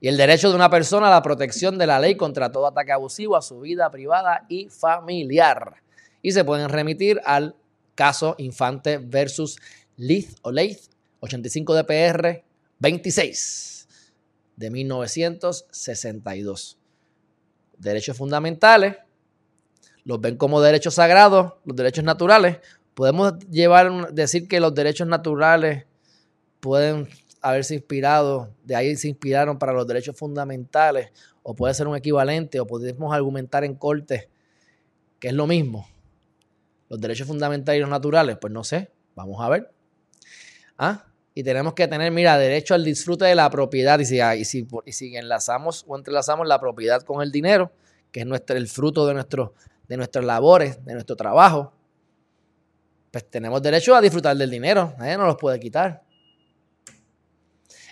y 0.00 0.08
el 0.08 0.16
derecho 0.16 0.48
de 0.50 0.54
una 0.54 0.70
persona 0.70 1.08
a 1.08 1.10
la 1.10 1.22
protección 1.22 1.78
de 1.78 1.86
la 1.86 1.98
ley 1.98 2.16
contra 2.16 2.52
todo 2.52 2.68
ataque 2.68 2.92
abusivo 2.92 3.36
a 3.36 3.42
su 3.42 3.60
vida 3.60 3.90
privada 3.90 4.46
y 4.48 4.68
familiar. 4.68 5.82
Y 6.22 6.32
se 6.32 6.44
pueden 6.44 6.68
remitir 6.68 7.20
al 7.24 7.56
caso 7.94 8.34
Infante 8.38 8.98
versus 8.98 9.58
Leith 9.96 10.36
o 10.42 10.50
Leith, 10.50 10.90
85 11.20 11.74
DPR 11.74 12.44
26 12.78 13.88
de 14.56 14.70
1962. 14.70 16.78
Derechos 17.78 18.16
fundamentales, 18.16 18.96
los 20.04 20.20
ven 20.20 20.36
como 20.36 20.60
derechos 20.60 20.94
sagrados, 20.94 21.54
los 21.64 21.76
derechos 21.76 22.04
naturales. 22.04 22.58
Podemos 22.94 23.38
llevar, 23.50 24.12
decir 24.12 24.48
que 24.48 24.60
los 24.60 24.74
derechos 24.74 25.06
naturales 25.06 25.86
pueden 26.60 27.08
haberse 27.40 27.74
inspirado, 27.74 28.54
de 28.64 28.76
ahí 28.76 28.96
se 28.96 29.08
inspiraron 29.08 29.58
para 29.58 29.72
los 29.72 29.86
derechos 29.86 30.16
fundamentales, 30.16 31.10
o 31.42 31.54
puede 31.54 31.72
ser 31.72 31.88
un 31.88 31.96
equivalente, 31.96 32.60
o 32.60 32.66
podemos 32.66 33.14
argumentar 33.14 33.64
en 33.64 33.74
corte 33.74 34.28
que 35.18 35.28
es 35.28 35.34
lo 35.34 35.46
mismo. 35.46 35.86
Los 36.90 37.00
derechos 37.00 37.26
fundamentales 37.26 37.78
y 37.78 37.80
los 37.80 37.88
naturales, 37.88 38.36
pues 38.38 38.52
no 38.52 38.64
sé, 38.64 38.90
vamos 39.14 39.40
a 39.40 39.48
ver. 39.48 39.72
¿Ah? 40.76 41.06
Y 41.34 41.44
tenemos 41.44 41.74
que 41.74 41.86
tener, 41.86 42.10
mira, 42.10 42.36
derecho 42.36 42.74
al 42.74 42.84
disfrute 42.84 43.24
de 43.24 43.36
la 43.36 43.48
propiedad. 43.48 43.98
Y 44.00 44.04
si, 44.04 44.20
y 44.20 44.44
si, 44.44 44.66
y 44.84 44.92
si 44.92 45.16
enlazamos 45.16 45.84
o 45.86 45.96
entrelazamos 45.96 46.48
la 46.48 46.60
propiedad 46.60 47.02
con 47.02 47.22
el 47.22 47.30
dinero, 47.30 47.70
que 48.10 48.20
es 48.20 48.26
nuestro, 48.26 48.56
el 48.56 48.66
fruto 48.66 49.06
de, 49.06 49.14
nuestro, 49.14 49.54
de 49.86 49.96
nuestras 49.96 50.24
labores, 50.24 50.84
de 50.84 50.94
nuestro 50.94 51.14
trabajo, 51.14 51.72
pues 53.12 53.30
tenemos 53.30 53.62
derecho 53.62 53.94
a 53.94 54.00
disfrutar 54.00 54.36
del 54.36 54.50
dinero. 54.50 54.92
Nadie 54.98 55.16
los 55.16 55.36
puede 55.36 55.60
quitar. 55.60 56.02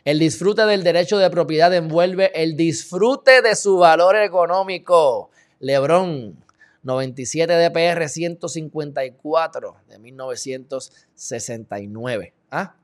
El 0.05 0.19
disfrute 0.19 0.67
del 0.67 0.83
derecho 0.83 1.19
de 1.19 1.31
propiedad 1.31 1.73
envuelve 1.73 2.33
el 2.35 2.57
disfrute 2.57 3.43
de 3.43 3.55
su 3.55 3.77
valor 3.77 4.17
económico. 4.17 5.31
Lebrón, 5.61 6.43
97 6.83 7.53
DPR 7.53 8.09
154 8.09 9.77
de 9.89 9.99
1969. 9.99 12.35
¿Ah? 12.51 12.75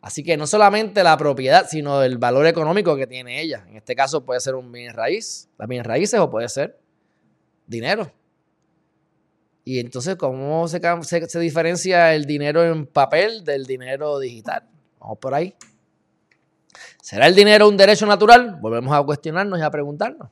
Así 0.00 0.22
que 0.22 0.36
no 0.36 0.46
solamente 0.46 1.02
la 1.04 1.18
propiedad, 1.18 1.66
sino 1.68 2.02
el 2.02 2.16
valor 2.16 2.46
económico 2.46 2.96
que 2.96 3.06
tiene 3.06 3.42
ella. 3.42 3.66
En 3.68 3.76
este 3.76 3.94
caso 3.94 4.24
puede 4.24 4.40
ser 4.40 4.54
un 4.54 4.72
bien 4.72 4.94
raíz, 4.94 5.50
las 5.58 5.68
bienes 5.68 5.86
raíces 5.86 6.18
o 6.20 6.30
puede 6.30 6.48
ser 6.48 6.78
dinero. 7.66 8.10
Y 9.62 9.78
entonces, 9.78 10.16
¿cómo 10.16 10.66
se, 10.68 10.80
se, 11.02 11.28
se 11.28 11.38
diferencia 11.38 12.14
el 12.14 12.24
dinero 12.24 12.64
en 12.64 12.86
papel 12.86 13.44
del 13.44 13.66
dinero 13.66 14.18
digital? 14.18 14.66
Vamos 14.98 15.18
por 15.18 15.34
ahí. 15.34 15.54
¿Será 17.02 17.26
el 17.26 17.34
dinero 17.34 17.68
un 17.68 17.76
derecho 17.76 18.06
natural? 18.06 18.56
Volvemos 18.60 18.96
a 18.96 19.02
cuestionarnos 19.02 19.58
y 19.58 19.62
a 19.62 19.70
preguntarnos. 19.70 20.30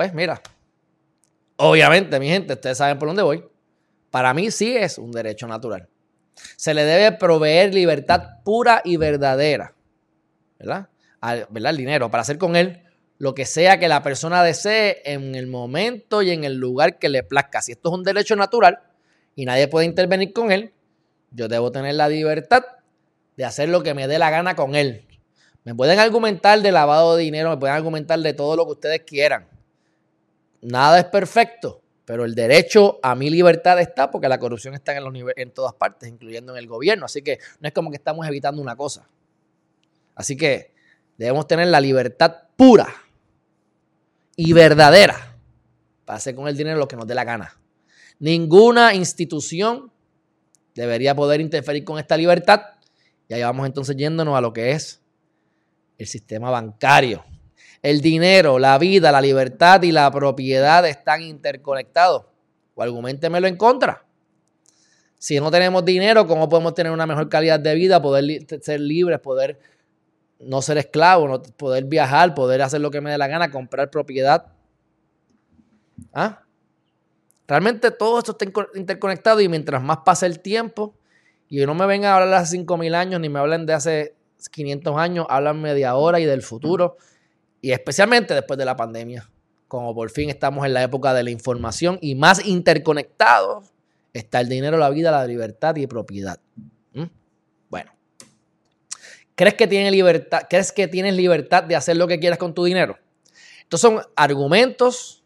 Pues 0.00 0.14
mira, 0.14 0.40
obviamente, 1.56 2.18
mi 2.18 2.26
gente, 2.26 2.54
ustedes 2.54 2.78
saben 2.78 2.98
por 2.98 3.06
dónde 3.06 3.22
voy. 3.22 3.44
Para 4.10 4.32
mí 4.32 4.50
sí 4.50 4.74
es 4.74 4.96
un 4.96 5.12
derecho 5.12 5.46
natural. 5.46 5.90
Se 6.56 6.72
le 6.72 6.84
debe 6.84 7.18
proveer 7.18 7.74
libertad 7.74 8.42
pura 8.42 8.80
y 8.82 8.96
verdadera, 8.96 9.74
¿verdad? 10.58 10.88
Al, 11.20 11.46
¿verdad? 11.50 11.72
El 11.72 11.76
dinero, 11.76 12.10
para 12.10 12.22
hacer 12.22 12.38
con 12.38 12.56
él 12.56 12.82
lo 13.18 13.34
que 13.34 13.44
sea 13.44 13.78
que 13.78 13.88
la 13.88 14.02
persona 14.02 14.42
desee 14.42 15.02
en 15.04 15.34
el 15.34 15.48
momento 15.48 16.22
y 16.22 16.30
en 16.30 16.44
el 16.44 16.54
lugar 16.54 16.98
que 16.98 17.10
le 17.10 17.22
plazca. 17.22 17.60
Si 17.60 17.72
esto 17.72 17.90
es 17.90 17.94
un 17.94 18.02
derecho 18.02 18.34
natural 18.36 18.80
y 19.36 19.44
nadie 19.44 19.68
puede 19.68 19.84
intervenir 19.84 20.32
con 20.32 20.50
él, 20.50 20.72
yo 21.30 21.46
debo 21.46 21.70
tener 21.72 21.94
la 21.96 22.08
libertad 22.08 22.64
de 23.36 23.44
hacer 23.44 23.68
lo 23.68 23.82
que 23.82 23.92
me 23.92 24.08
dé 24.08 24.18
la 24.18 24.30
gana 24.30 24.56
con 24.56 24.76
él. 24.76 25.04
Me 25.62 25.74
pueden 25.74 25.98
argumentar 25.98 26.62
de 26.62 26.72
lavado 26.72 27.16
de 27.16 27.22
dinero, 27.22 27.50
me 27.50 27.58
pueden 27.58 27.76
argumentar 27.76 28.18
de 28.18 28.32
todo 28.32 28.56
lo 28.56 28.64
que 28.64 28.72
ustedes 28.72 29.02
quieran. 29.02 29.59
Nada 30.62 30.98
es 30.98 31.06
perfecto, 31.06 31.82
pero 32.04 32.24
el 32.24 32.34
derecho 32.34 32.98
a 33.02 33.14
mi 33.14 33.30
libertad 33.30 33.80
está 33.80 34.10
porque 34.10 34.28
la 34.28 34.38
corrupción 34.38 34.74
está 34.74 34.96
en, 34.96 35.04
los 35.04 35.14
en 35.36 35.50
todas 35.52 35.74
partes, 35.74 36.08
incluyendo 36.08 36.52
en 36.52 36.58
el 36.58 36.66
gobierno. 36.66 37.06
Así 37.06 37.22
que 37.22 37.38
no 37.60 37.68
es 37.68 37.74
como 37.74 37.90
que 37.90 37.96
estamos 37.96 38.26
evitando 38.26 38.60
una 38.60 38.76
cosa. 38.76 39.08
Así 40.14 40.36
que 40.36 40.72
debemos 41.16 41.46
tener 41.46 41.68
la 41.68 41.80
libertad 41.80 42.34
pura 42.56 42.88
y 44.36 44.52
verdadera 44.52 45.36
para 46.04 46.16
hacer 46.16 46.34
con 46.34 46.48
el 46.48 46.56
dinero 46.56 46.78
lo 46.78 46.88
que 46.88 46.96
nos 46.96 47.06
dé 47.06 47.14
la 47.14 47.24
gana. 47.24 47.56
Ninguna 48.18 48.94
institución 48.94 49.90
debería 50.74 51.14
poder 51.14 51.40
interferir 51.40 51.84
con 51.84 51.98
esta 51.98 52.16
libertad 52.16 52.62
y 53.28 53.34
ahí 53.34 53.42
vamos 53.42 53.66
entonces 53.66 53.96
yéndonos 53.96 54.36
a 54.36 54.40
lo 54.40 54.52
que 54.52 54.72
es 54.72 55.00
el 55.98 56.06
sistema 56.06 56.50
bancario. 56.50 57.24
El 57.82 58.00
dinero, 58.00 58.58
la 58.58 58.78
vida, 58.78 59.10
la 59.10 59.20
libertad 59.20 59.82
y 59.82 59.92
la 59.92 60.10
propiedad 60.10 60.86
están 60.86 61.22
interconectados. 61.22 62.26
O 62.74 62.82
argumentemelo 62.82 63.46
en 63.46 63.56
contra. 63.56 64.04
Si 65.18 65.38
no 65.38 65.50
tenemos 65.50 65.84
dinero, 65.84 66.26
¿cómo 66.26 66.48
podemos 66.48 66.74
tener 66.74 66.92
una 66.92 67.06
mejor 67.06 67.28
calidad 67.28 67.60
de 67.60 67.74
vida, 67.74 68.00
poder 68.00 68.46
ser 68.62 68.80
libres, 68.80 69.20
poder 69.20 69.58
no 70.38 70.62
ser 70.62 70.78
esclavos, 70.78 71.50
poder 71.56 71.84
viajar, 71.84 72.34
poder 72.34 72.62
hacer 72.62 72.80
lo 72.80 72.90
que 72.90 73.00
me 73.00 73.10
dé 73.10 73.18
la 73.18 73.28
gana, 73.28 73.50
comprar 73.50 73.90
propiedad? 73.90 74.46
¿Ah? 76.14 76.42
Realmente 77.46 77.90
todo 77.90 78.18
esto 78.18 78.32
está 78.32 78.46
interconectado 78.74 79.40
y 79.40 79.48
mientras 79.48 79.82
más 79.82 79.98
pasa 80.04 80.24
el 80.24 80.40
tiempo, 80.40 80.94
y 81.48 81.66
no 81.66 81.74
me 81.74 81.84
vengan 81.84 82.12
a 82.12 82.14
hablar 82.14 82.28
de 82.28 82.36
hace 82.36 82.58
5.000 82.58 82.94
años, 82.94 83.20
ni 83.20 83.28
me 83.28 83.40
hablen 83.40 83.66
de 83.66 83.72
hace 83.72 84.14
500 84.52 84.96
años, 84.96 85.26
háblanme 85.28 85.74
de 85.74 85.84
ahora 85.84 86.20
y 86.20 86.24
del 86.24 86.42
futuro, 86.42 86.96
y 87.60 87.72
especialmente 87.72 88.34
después 88.34 88.58
de 88.58 88.64
la 88.64 88.76
pandemia, 88.76 89.28
como 89.68 89.94
por 89.94 90.10
fin 90.10 90.30
estamos 90.30 90.66
en 90.66 90.74
la 90.74 90.82
época 90.82 91.14
de 91.14 91.22
la 91.22 91.30
información 91.30 91.98
y 92.00 92.14
más 92.14 92.44
interconectados 92.44 93.72
está 94.12 94.40
el 94.40 94.48
dinero, 94.48 94.78
la 94.78 94.90
vida, 94.90 95.10
la 95.10 95.26
libertad 95.26 95.76
y 95.76 95.86
propiedad. 95.86 96.40
¿Mm? 96.92 97.04
Bueno, 97.68 97.92
¿crees 99.34 99.54
que, 99.54 99.66
tienes 99.66 99.92
libertad, 99.92 100.42
¿crees 100.48 100.72
que 100.72 100.88
tienes 100.88 101.14
libertad 101.14 101.64
de 101.64 101.76
hacer 101.76 101.96
lo 101.96 102.08
que 102.08 102.18
quieras 102.18 102.38
con 102.38 102.54
tu 102.54 102.64
dinero? 102.64 102.98
Estos 103.62 103.80
son 103.80 104.00
argumentos 104.16 105.22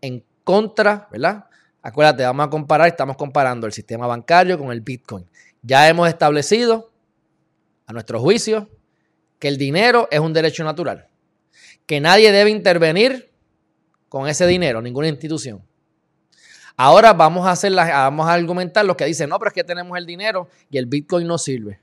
en 0.00 0.24
contra, 0.42 1.08
¿verdad? 1.12 1.46
Acuérdate, 1.80 2.24
vamos 2.24 2.46
a 2.46 2.50
comparar, 2.50 2.88
estamos 2.88 3.16
comparando 3.16 3.66
el 3.66 3.72
sistema 3.72 4.06
bancario 4.06 4.58
con 4.58 4.72
el 4.72 4.80
Bitcoin. 4.80 5.28
Ya 5.62 5.88
hemos 5.88 6.08
establecido, 6.08 6.90
a 7.86 7.92
nuestro 7.92 8.20
juicio, 8.20 8.68
que 9.38 9.48
el 9.48 9.58
dinero 9.58 10.08
es 10.10 10.20
un 10.20 10.32
derecho 10.32 10.64
natural, 10.64 11.08
que 11.86 12.00
nadie 12.00 12.32
debe 12.32 12.50
intervenir 12.50 13.30
con 14.08 14.28
ese 14.28 14.46
dinero, 14.46 14.80
ninguna 14.80 15.08
institución. 15.08 15.62
Ahora 16.76 17.12
vamos 17.12 17.46
a, 17.46 17.52
hacer 17.52 17.72
vamos 17.72 18.26
a 18.26 18.32
argumentar 18.32 18.84
los 18.84 18.96
que 18.96 19.04
dicen, 19.04 19.28
no, 19.28 19.38
pero 19.38 19.48
es 19.48 19.54
que 19.54 19.64
tenemos 19.64 19.96
el 19.96 20.06
dinero 20.06 20.48
y 20.70 20.78
el 20.78 20.86
Bitcoin 20.86 21.26
no 21.26 21.38
sirve. 21.38 21.80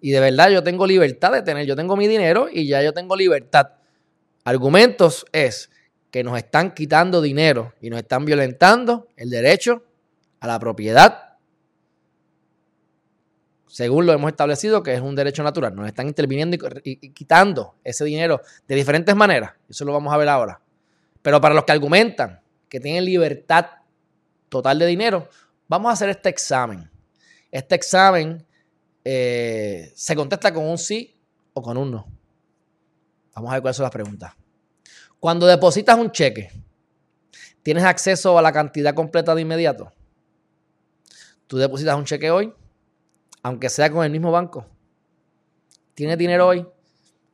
Y 0.00 0.10
de 0.10 0.20
verdad 0.20 0.50
yo 0.50 0.62
tengo 0.62 0.86
libertad 0.86 1.32
de 1.32 1.42
tener, 1.42 1.66
yo 1.66 1.76
tengo 1.76 1.96
mi 1.96 2.08
dinero 2.08 2.48
y 2.50 2.66
ya 2.66 2.82
yo 2.82 2.92
tengo 2.92 3.14
libertad. 3.14 3.72
Argumentos 4.44 5.26
es 5.32 5.70
que 6.10 6.24
nos 6.24 6.36
están 6.36 6.72
quitando 6.72 7.20
dinero 7.20 7.74
y 7.80 7.90
nos 7.90 8.00
están 8.00 8.24
violentando 8.24 9.08
el 9.16 9.30
derecho 9.30 9.82
a 10.40 10.46
la 10.46 10.58
propiedad 10.58 11.31
según 13.72 14.04
lo 14.04 14.12
hemos 14.12 14.30
establecido, 14.30 14.82
que 14.82 14.92
es 14.92 15.00
un 15.00 15.14
derecho 15.14 15.42
natural. 15.42 15.74
Nos 15.74 15.86
están 15.86 16.06
interviniendo 16.06 16.58
y, 16.84 17.08
quitando 17.12 17.76
ese 17.82 18.04
dinero 18.04 18.42
de 18.68 18.74
diferentes 18.74 19.16
maneras. 19.16 19.52
Eso 19.66 19.86
lo 19.86 19.94
vamos 19.94 20.12
a 20.12 20.18
ver 20.18 20.28
ahora. 20.28 20.60
Pero 21.22 21.40
para 21.40 21.54
los 21.54 21.64
que 21.64 21.72
argumentan 21.72 22.42
que 22.68 22.80
tienen 22.80 23.06
libertad 23.06 23.64
total 24.50 24.78
de 24.78 24.84
dinero, 24.84 25.26
vamos 25.68 25.88
a 25.88 25.92
hacer 25.94 26.10
este 26.10 26.28
examen. 26.28 26.90
Este 27.50 27.74
examen 27.74 28.46
eh, 29.06 29.90
se 29.96 30.14
contesta 30.14 30.52
con 30.52 30.66
un 30.66 30.76
sí 30.76 31.18
o 31.54 31.62
con 31.62 31.78
un 31.78 31.92
no. 31.92 32.06
Vamos 33.34 33.52
a 33.52 33.54
ver 33.54 33.62
cuáles 33.62 33.76
son 33.78 33.84
las 33.84 33.92
preguntas. 33.92 34.34
Cuando 35.18 35.46
depositas 35.46 35.96
un 35.96 36.10
cheque, 36.10 36.50
¿tienes 37.62 37.84
acceso 37.84 38.38
a 38.38 38.42
la 38.42 38.52
cantidad 38.52 38.94
completa 38.94 39.34
de 39.34 39.40
inmediato? 39.40 39.90
Tú 41.46 41.56
depositas 41.56 41.96
un 41.96 42.04
cheque 42.04 42.30
hoy, 42.30 42.52
aunque 43.42 43.68
sea 43.68 43.90
con 43.90 44.04
el 44.04 44.10
mismo 44.10 44.30
banco. 44.30 44.66
Tienes 45.94 46.16
dinero 46.16 46.46
hoy. 46.46 46.66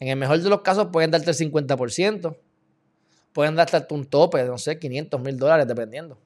En 0.00 0.09
el 0.09 0.17
mejor 0.17 0.41
de 0.41 0.49
los 0.49 0.62
casos 0.62 0.88
pueden 0.93 1.11
darte 1.11 1.31
el 1.31 1.37
50%. 1.37 2.37
Pueden 3.33 3.55
darte 3.55 3.95
un 3.95 4.07
tope 4.07 4.38
de, 4.38 4.49
no 4.49 4.59
sé, 4.59 4.79
500 4.79 5.21
mil 5.21 5.38
dólares, 5.38 5.67
dependiendo. 5.67 6.19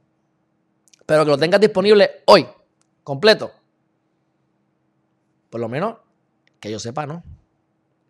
Pero 1.04 1.24
que 1.24 1.30
lo 1.30 1.38
tengas 1.38 1.60
disponible 1.60 2.22
hoy, 2.26 2.46
completo. 3.02 3.50
Por 5.50 5.60
lo 5.60 5.68
menos 5.68 5.98
que 6.60 6.70
yo 6.70 6.78
sepa, 6.78 7.06
no. 7.06 7.22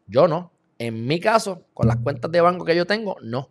Yo 0.07 0.29
no. 0.29 0.53
En 0.79 1.07
mi 1.07 1.21
caso, 1.21 1.67
con 1.75 1.87
las 1.87 1.97
cuentas 1.97 2.31
de 2.31 2.41
banco 2.41 2.65
que 2.65 2.77
yo 2.77 2.87
tengo, 2.87 3.17
no. 3.23 3.49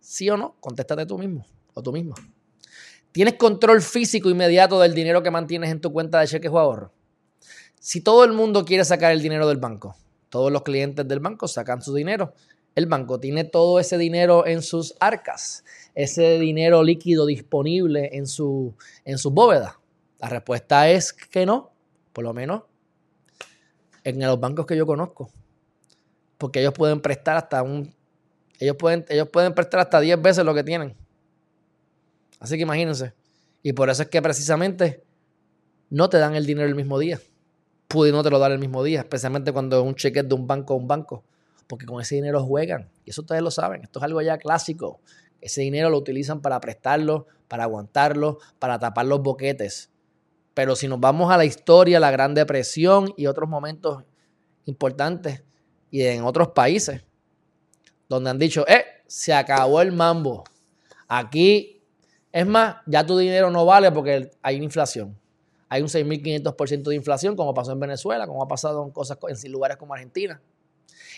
¿Sí 0.00 0.28
o 0.28 0.36
no? 0.36 0.56
Contéstate 0.60 1.06
tú 1.06 1.18
mismo 1.18 1.44
o 1.72 1.82
tú 1.82 1.92
misma. 1.92 2.14
¿Tienes 3.12 3.34
control 3.34 3.80
físico 3.80 4.28
inmediato 4.28 4.78
del 4.80 4.94
dinero 4.94 5.22
que 5.22 5.30
mantienes 5.30 5.70
en 5.70 5.80
tu 5.80 5.92
cuenta 5.92 6.20
de 6.20 6.26
cheques 6.26 6.50
o 6.50 6.58
ahorro? 6.58 6.92
Si 7.84 8.00
todo 8.00 8.24
el 8.24 8.32
mundo 8.32 8.64
quiere 8.64 8.82
sacar 8.82 9.12
el 9.12 9.20
dinero 9.20 9.46
del 9.46 9.58
banco, 9.58 9.94
todos 10.30 10.50
los 10.50 10.62
clientes 10.62 11.06
del 11.06 11.20
banco 11.20 11.46
sacan 11.46 11.82
su 11.82 11.92
dinero, 11.92 12.32
el 12.74 12.86
banco 12.86 13.20
tiene 13.20 13.44
todo 13.44 13.78
ese 13.78 13.98
dinero 13.98 14.46
en 14.46 14.62
sus 14.62 14.94
arcas, 15.00 15.66
ese 15.94 16.38
dinero 16.38 16.82
líquido 16.82 17.26
disponible 17.26 18.08
en 18.14 18.26
su, 18.26 18.74
en 19.04 19.18
sus 19.18 19.34
bóvedas. 19.34 19.74
La 20.18 20.30
respuesta 20.30 20.88
es 20.88 21.12
que 21.12 21.44
no, 21.44 21.72
por 22.14 22.24
lo 22.24 22.32
menos 22.32 22.62
en 24.02 24.18
los 24.18 24.40
bancos 24.40 24.64
que 24.64 24.78
yo 24.78 24.86
conozco. 24.86 25.28
Porque 26.38 26.60
ellos 26.60 26.72
pueden 26.72 27.02
prestar 27.02 27.36
hasta 27.36 27.62
un. 27.62 27.94
Ellos 28.60 28.76
pueden, 28.78 29.04
ellos 29.10 29.28
pueden 29.28 29.54
prestar 29.54 29.80
hasta 29.80 30.00
10 30.00 30.22
veces 30.22 30.42
lo 30.42 30.54
que 30.54 30.64
tienen. 30.64 30.96
Así 32.40 32.56
que 32.56 32.62
imagínense. 32.62 33.12
Y 33.62 33.74
por 33.74 33.90
eso 33.90 34.04
es 34.04 34.08
que 34.08 34.22
precisamente 34.22 35.04
no 35.90 36.08
te 36.08 36.16
dan 36.16 36.34
el 36.34 36.46
dinero 36.46 36.66
el 36.66 36.74
mismo 36.74 36.98
día. 36.98 37.20
Pude 37.88 38.12
no 38.12 38.22
te 38.22 38.30
lo 38.30 38.38
dar 38.38 38.52
el 38.52 38.58
mismo 38.58 38.82
día, 38.82 39.00
especialmente 39.00 39.52
cuando 39.52 39.78
es 39.78 39.84
un 39.84 39.94
cheque 39.94 40.22
de 40.22 40.34
un 40.34 40.46
banco 40.46 40.74
a 40.74 40.76
un 40.76 40.88
banco. 40.88 41.24
Porque 41.66 41.86
con 41.86 42.00
ese 42.00 42.16
dinero 42.16 42.44
juegan. 42.44 42.90
Y 43.04 43.10
eso 43.10 43.22
ustedes 43.22 43.42
lo 43.42 43.50
saben. 43.50 43.82
Esto 43.82 43.98
es 43.98 44.04
algo 44.04 44.20
ya 44.20 44.38
clásico. 44.38 45.00
Ese 45.40 45.62
dinero 45.62 45.90
lo 45.90 45.98
utilizan 45.98 46.40
para 46.40 46.60
prestarlo, 46.60 47.26
para 47.48 47.64
aguantarlo, 47.64 48.38
para 48.58 48.78
tapar 48.78 49.06
los 49.06 49.22
boquetes. 49.22 49.90
Pero 50.54 50.76
si 50.76 50.88
nos 50.88 51.00
vamos 51.00 51.30
a 51.32 51.36
la 51.36 51.44
historia, 51.44 52.00
la 52.00 52.10
Gran 52.10 52.34
Depresión 52.34 53.12
y 53.16 53.26
otros 53.26 53.48
momentos 53.48 54.04
importantes 54.66 55.42
y 55.90 56.02
en 56.02 56.24
otros 56.24 56.48
países, 56.48 57.04
donde 58.08 58.30
han 58.30 58.38
dicho, 58.38 58.66
eh, 58.66 58.84
se 59.06 59.32
acabó 59.32 59.80
el 59.80 59.92
mambo. 59.92 60.44
Aquí 61.08 61.82
es 62.32 62.46
más, 62.46 62.76
ya 62.86 63.04
tu 63.06 63.16
dinero 63.16 63.50
no 63.50 63.64
vale 63.64 63.92
porque 63.92 64.30
hay 64.42 64.56
inflación. 64.56 65.16
Hay 65.74 65.82
un 65.82 65.88
6.500% 65.88 66.84
de 66.84 66.94
inflación, 66.94 67.34
como 67.34 67.52
pasó 67.52 67.72
en 67.72 67.80
Venezuela, 67.80 68.28
como 68.28 68.40
ha 68.40 68.46
pasado 68.46 68.84
en 68.84 68.92
cosas 68.92 69.18
en 69.26 69.50
lugares 69.50 69.76
como 69.76 69.92
Argentina. 69.92 70.40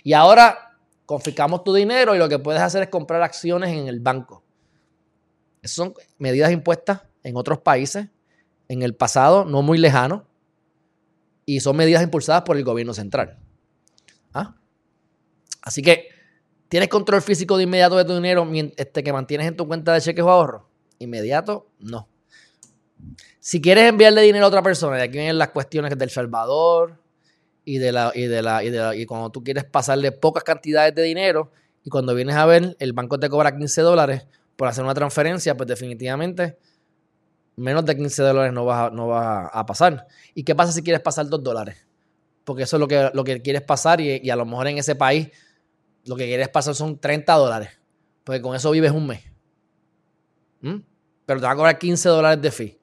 Y 0.02 0.14
ahora 0.14 0.78
confiscamos 1.04 1.62
tu 1.62 1.74
dinero 1.74 2.14
y 2.14 2.18
lo 2.18 2.26
que 2.26 2.38
puedes 2.38 2.62
hacer 2.62 2.82
es 2.82 2.88
comprar 2.88 3.20
acciones 3.20 3.76
en 3.76 3.86
el 3.86 4.00
banco. 4.00 4.42
Esas 5.60 5.76
son 5.76 5.94
medidas 6.16 6.50
impuestas 6.52 7.02
en 7.22 7.36
otros 7.36 7.58
países, 7.58 8.08
en 8.68 8.80
el 8.80 8.94
pasado 8.94 9.44
no 9.44 9.60
muy 9.60 9.76
lejano, 9.76 10.26
y 11.44 11.60
son 11.60 11.76
medidas 11.76 12.02
impulsadas 12.02 12.40
por 12.40 12.56
el 12.56 12.64
gobierno 12.64 12.94
central. 12.94 13.38
¿Ah? 14.32 14.56
Así 15.60 15.82
que, 15.82 16.08
¿tienes 16.70 16.88
control 16.88 17.20
físico 17.20 17.58
de 17.58 17.64
inmediato 17.64 17.98
de 17.98 18.06
tu 18.06 18.14
dinero 18.14 18.48
este, 18.78 19.04
que 19.04 19.12
mantienes 19.12 19.48
en 19.48 19.56
tu 19.56 19.68
cuenta 19.68 19.92
de 19.92 20.00
cheques 20.00 20.24
o 20.24 20.30
ahorro? 20.30 20.66
inmediato, 20.98 21.68
no. 21.78 22.08
Si 23.40 23.60
quieres 23.60 23.88
enviarle 23.88 24.22
dinero 24.22 24.44
a 24.46 24.48
otra 24.48 24.62
persona, 24.62 24.98
y 24.98 25.02
aquí 25.02 25.18
vienen 25.18 25.38
las 25.38 25.50
cuestiones 25.50 25.96
del 25.96 26.10
Salvador 26.10 27.00
y 27.64 27.78
de 27.78 27.92
la, 27.92 28.12
y 28.14 28.26
de 28.26 28.42
la, 28.42 28.64
y 28.64 28.70
de 28.70 28.96
y 28.98 29.06
cuando 29.06 29.30
tú 29.30 29.42
quieres 29.44 29.64
pasarle 29.64 30.12
pocas 30.12 30.44
cantidades 30.44 30.94
de 30.94 31.02
dinero 31.02 31.52
y 31.84 31.90
cuando 31.90 32.14
vienes 32.14 32.36
a 32.36 32.46
ver, 32.46 32.76
el 32.78 32.92
banco 32.92 33.18
te 33.18 33.28
cobra 33.28 33.56
15 33.56 33.82
dólares 33.82 34.26
por 34.56 34.68
hacer 34.68 34.82
una 34.82 34.94
transferencia, 34.94 35.56
pues 35.56 35.68
definitivamente 35.68 36.58
menos 37.56 37.84
de 37.84 37.96
15 37.96 38.22
dólares 38.22 38.52
no 38.52 38.64
vas 38.64 38.88
a, 38.88 38.94
no 38.94 39.08
va 39.08 39.46
a 39.46 39.66
pasar. 39.66 40.06
¿Y 40.34 40.44
qué 40.44 40.54
pasa 40.54 40.72
si 40.72 40.82
quieres 40.82 41.02
pasar 41.02 41.28
2 41.28 41.42
dólares? 41.42 41.86
Porque 42.44 42.62
eso 42.62 42.76
es 42.76 42.80
lo 42.80 42.86
que, 42.86 43.10
lo 43.12 43.24
que 43.24 43.42
quieres 43.42 43.62
pasar 43.62 44.00
y, 44.00 44.20
y 44.22 44.30
a 44.30 44.36
lo 44.36 44.44
mejor 44.44 44.68
en 44.68 44.78
ese 44.78 44.94
país 44.94 45.28
lo 46.04 46.16
que 46.16 46.26
quieres 46.26 46.48
pasar 46.48 46.74
son 46.74 46.98
30 46.98 47.32
dólares. 47.34 47.70
Porque 48.24 48.40
con 48.40 48.54
eso 48.54 48.70
vives 48.70 48.92
un 48.92 49.06
mes. 49.06 49.22
¿Mm? 50.60 50.76
Pero 51.24 51.40
te 51.40 51.46
va 51.46 51.52
a 51.52 51.56
cobrar 51.56 51.78
15 51.78 52.08
dólares 52.08 52.40
de 52.42 52.50
fee. 52.50 52.78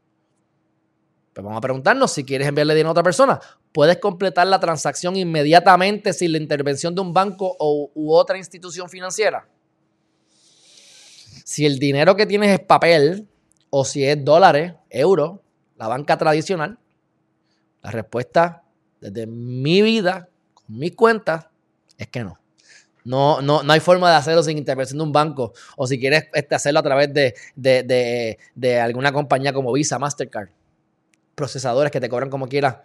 Pues 1.33 1.43
vamos 1.43 1.57
a 1.57 1.61
preguntarnos 1.61 2.11
si 2.11 2.23
quieres 2.23 2.47
enviarle 2.47 2.75
dinero 2.75 2.89
a 2.89 2.91
otra 2.91 3.03
persona. 3.03 3.39
¿Puedes 3.71 3.97
completar 3.97 4.45
la 4.45 4.59
transacción 4.59 5.15
inmediatamente 5.15 6.13
sin 6.13 6.31
la 6.31 6.37
intervención 6.37 6.93
de 6.93 7.01
un 7.01 7.11
banco 7.11 7.55
o, 7.59 7.91
u 7.95 8.13
otra 8.13 8.37
institución 8.37 8.87
financiera? 8.87 9.47
Si 11.43 11.65
el 11.65 11.79
dinero 11.79 12.15
que 12.15 12.27
tienes 12.27 12.51
es 12.51 12.59
papel 12.59 13.27
o 13.71 13.83
si 13.83 14.05
es 14.05 14.23
dólares, 14.23 14.73
euros, 14.91 15.39
la 15.75 15.87
banca 15.87 16.17
tradicional, 16.17 16.77
la 17.81 17.89
respuesta 17.89 18.63
desde 19.01 19.25
mi 19.25 19.81
vida, 19.81 20.29
con 20.53 20.77
mis 20.77 20.95
cuentas, 20.95 21.47
es 21.97 22.07
que 22.07 22.23
no. 22.23 22.39
No, 23.03 23.41
no, 23.41 23.63
no 23.63 23.73
hay 23.73 23.81
forma 23.81 24.09
de 24.09 24.15
hacerlo 24.15 24.43
sin 24.43 24.57
intervención 24.57 24.99
de 24.99 25.03
un 25.03 25.11
banco. 25.11 25.53
O 25.75 25.87
si 25.87 25.99
quieres 25.99 26.29
este, 26.33 26.55
hacerlo 26.55 26.79
a 26.79 26.83
través 26.83 27.11
de, 27.13 28.79
alguna 28.79 29.11
compañía 29.11 29.51
como 29.51 29.73
Visa, 29.73 29.99
Mastercard. 29.99 30.49
Procesadores 31.35 31.91
que 31.91 31.99
te 31.99 32.09
cobran 32.09 32.29
como 32.29 32.47
quieras 32.47 32.77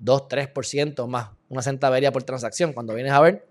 2, 0.00 0.22
3% 0.28 1.06
más 1.06 1.30
una 1.50 1.62
centavería 1.62 2.12
por 2.12 2.22
transacción. 2.22 2.72
Cuando 2.72 2.94
vienes 2.94 3.12
a 3.12 3.20
ver, 3.20 3.46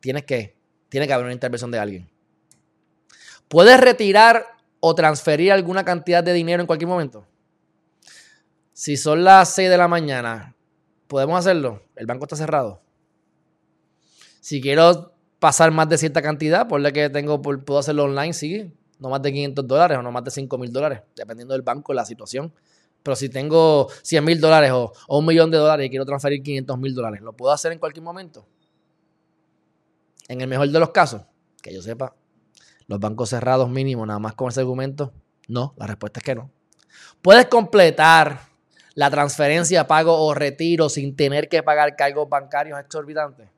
tienes 0.00 0.24
que, 0.24 0.56
tiene 0.90 1.06
que 1.06 1.12
haber 1.12 1.24
una 1.24 1.32
intervención 1.32 1.70
de 1.70 1.78
alguien. 1.78 2.10
¿Puedes 3.48 3.80
retirar 3.80 4.44
o 4.80 4.94
transferir 4.94 5.52
alguna 5.52 5.84
cantidad 5.84 6.22
de 6.22 6.32
dinero 6.32 6.60
en 6.60 6.66
cualquier 6.66 6.88
momento? 6.88 7.26
Si 8.72 8.96
son 8.96 9.22
las 9.22 9.50
6 9.54 9.70
de 9.70 9.78
la 9.78 9.86
mañana, 9.86 10.56
¿podemos 11.06 11.38
hacerlo? 11.38 11.84
El 11.94 12.06
banco 12.06 12.24
está 12.24 12.36
cerrado. 12.36 12.82
Si 14.40 14.60
quiero 14.60 15.14
pasar 15.38 15.70
más 15.70 15.88
de 15.88 15.98
cierta 15.98 16.20
cantidad, 16.20 16.66
por 16.66 16.80
la 16.80 16.90
que 16.90 17.08
tengo, 17.08 17.40
puedo 17.40 17.78
hacerlo 17.78 18.04
online, 18.04 18.32
sí, 18.32 18.72
no 19.04 19.10
más 19.10 19.20
de 19.20 19.30
500 19.32 19.66
dólares 19.66 19.98
o 19.98 20.02
no 20.02 20.10
más 20.10 20.24
de 20.24 20.30
5 20.30 20.56
mil 20.56 20.72
dólares, 20.72 21.02
dependiendo 21.14 21.52
del 21.52 21.60
banco, 21.60 21.92
la 21.92 22.06
situación. 22.06 22.54
Pero 23.02 23.14
si 23.14 23.28
tengo 23.28 23.88
100 24.00 24.24
mil 24.24 24.40
dólares 24.40 24.70
o, 24.72 24.94
un 25.08 25.26
millón 25.26 25.50
de 25.50 25.58
dólares 25.58 25.86
y 25.86 25.90
quiero 25.90 26.06
transferir 26.06 26.42
500 26.42 26.78
mil 26.78 26.94
dólares, 26.94 27.20
¿lo 27.20 27.34
puedo 27.34 27.52
hacer 27.52 27.70
en 27.72 27.78
cualquier 27.78 28.02
momento? 28.02 28.46
En 30.26 30.40
el 30.40 30.48
mejor 30.48 30.70
de 30.70 30.80
los 30.80 30.88
casos, 30.88 31.20
que 31.60 31.74
yo 31.74 31.82
sepa, 31.82 32.16
los 32.86 32.98
bancos 32.98 33.28
cerrados 33.28 33.68
mínimo, 33.68 34.06
nada 34.06 34.18
más 34.18 34.32
con 34.32 34.48
ese 34.48 34.60
argumento, 34.60 35.12
no, 35.48 35.74
la 35.76 35.86
respuesta 35.86 36.20
es 36.20 36.24
que 36.24 36.34
no. 36.34 36.50
Puedes 37.20 37.44
completar 37.46 38.40
la 38.94 39.10
transferencia, 39.10 39.86
pago 39.86 40.18
o 40.18 40.32
retiro 40.32 40.88
sin 40.88 41.14
tener 41.14 41.50
que 41.50 41.62
pagar 41.62 41.94
cargos 41.96 42.26
bancarios 42.26 42.80
exorbitantes. 42.80 43.50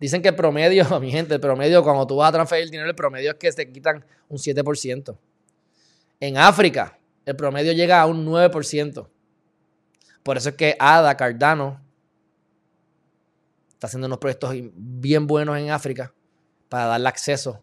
Dicen 0.00 0.22
que 0.22 0.28
el 0.28 0.36
promedio, 0.36 0.84
mi 1.00 1.10
gente, 1.10 1.34
el 1.34 1.40
promedio, 1.40 1.82
cuando 1.82 2.06
tú 2.06 2.16
vas 2.16 2.30
a 2.30 2.32
transferir 2.32 2.64
el 2.64 2.70
dinero, 2.70 2.88
el 2.88 2.96
promedio 2.96 3.32
es 3.32 3.36
que 3.36 3.50
se 3.52 3.70
quitan 3.70 4.04
un 4.28 4.38
7%. 4.38 5.16
En 6.20 6.36
África, 6.36 6.98
el 7.24 7.36
promedio 7.36 7.72
llega 7.72 8.00
a 8.00 8.06
un 8.06 8.26
9%. 8.26 9.08
Por 10.22 10.36
eso 10.36 10.50
es 10.50 10.54
que 10.56 10.76
Ada 10.78 11.16
Cardano 11.16 11.80
está 13.70 13.86
haciendo 13.86 14.06
unos 14.06 14.18
proyectos 14.18 14.54
bien 14.74 15.26
buenos 15.26 15.56
en 15.56 15.70
África 15.70 16.12
para 16.68 16.86
darle 16.86 17.08
acceso 17.08 17.60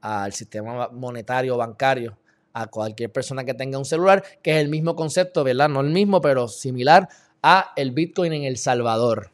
al 0.00 0.32
sistema 0.32 0.88
monetario 0.88 1.56
bancario 1.56 2.16
a 2.52 2.66
cualquier 2.68 3.12
persona 3.12 3.44
que 3.44 3.54
tenga 3.54 3.78
un 3.78 3.84
celular, 3.84 4.24
que 4.42 4.52
es 4.52 4.58
el 4.58 4.68
mismo 4.68 4.94
concepto, 4.94 5.44
¿verdad? 5.44 5.68
No 5.68 5.80
el 5.80 5.90
mismo, 5.90 6.20
pero 6.20 6.48
similar 6.48 7.08
a 7.42 7.72
el 7.76 7.90
Bitcoin 7.90 8.32
en 8.32 8.44
El 8.44 8.56
Salvador. 8.56 9.32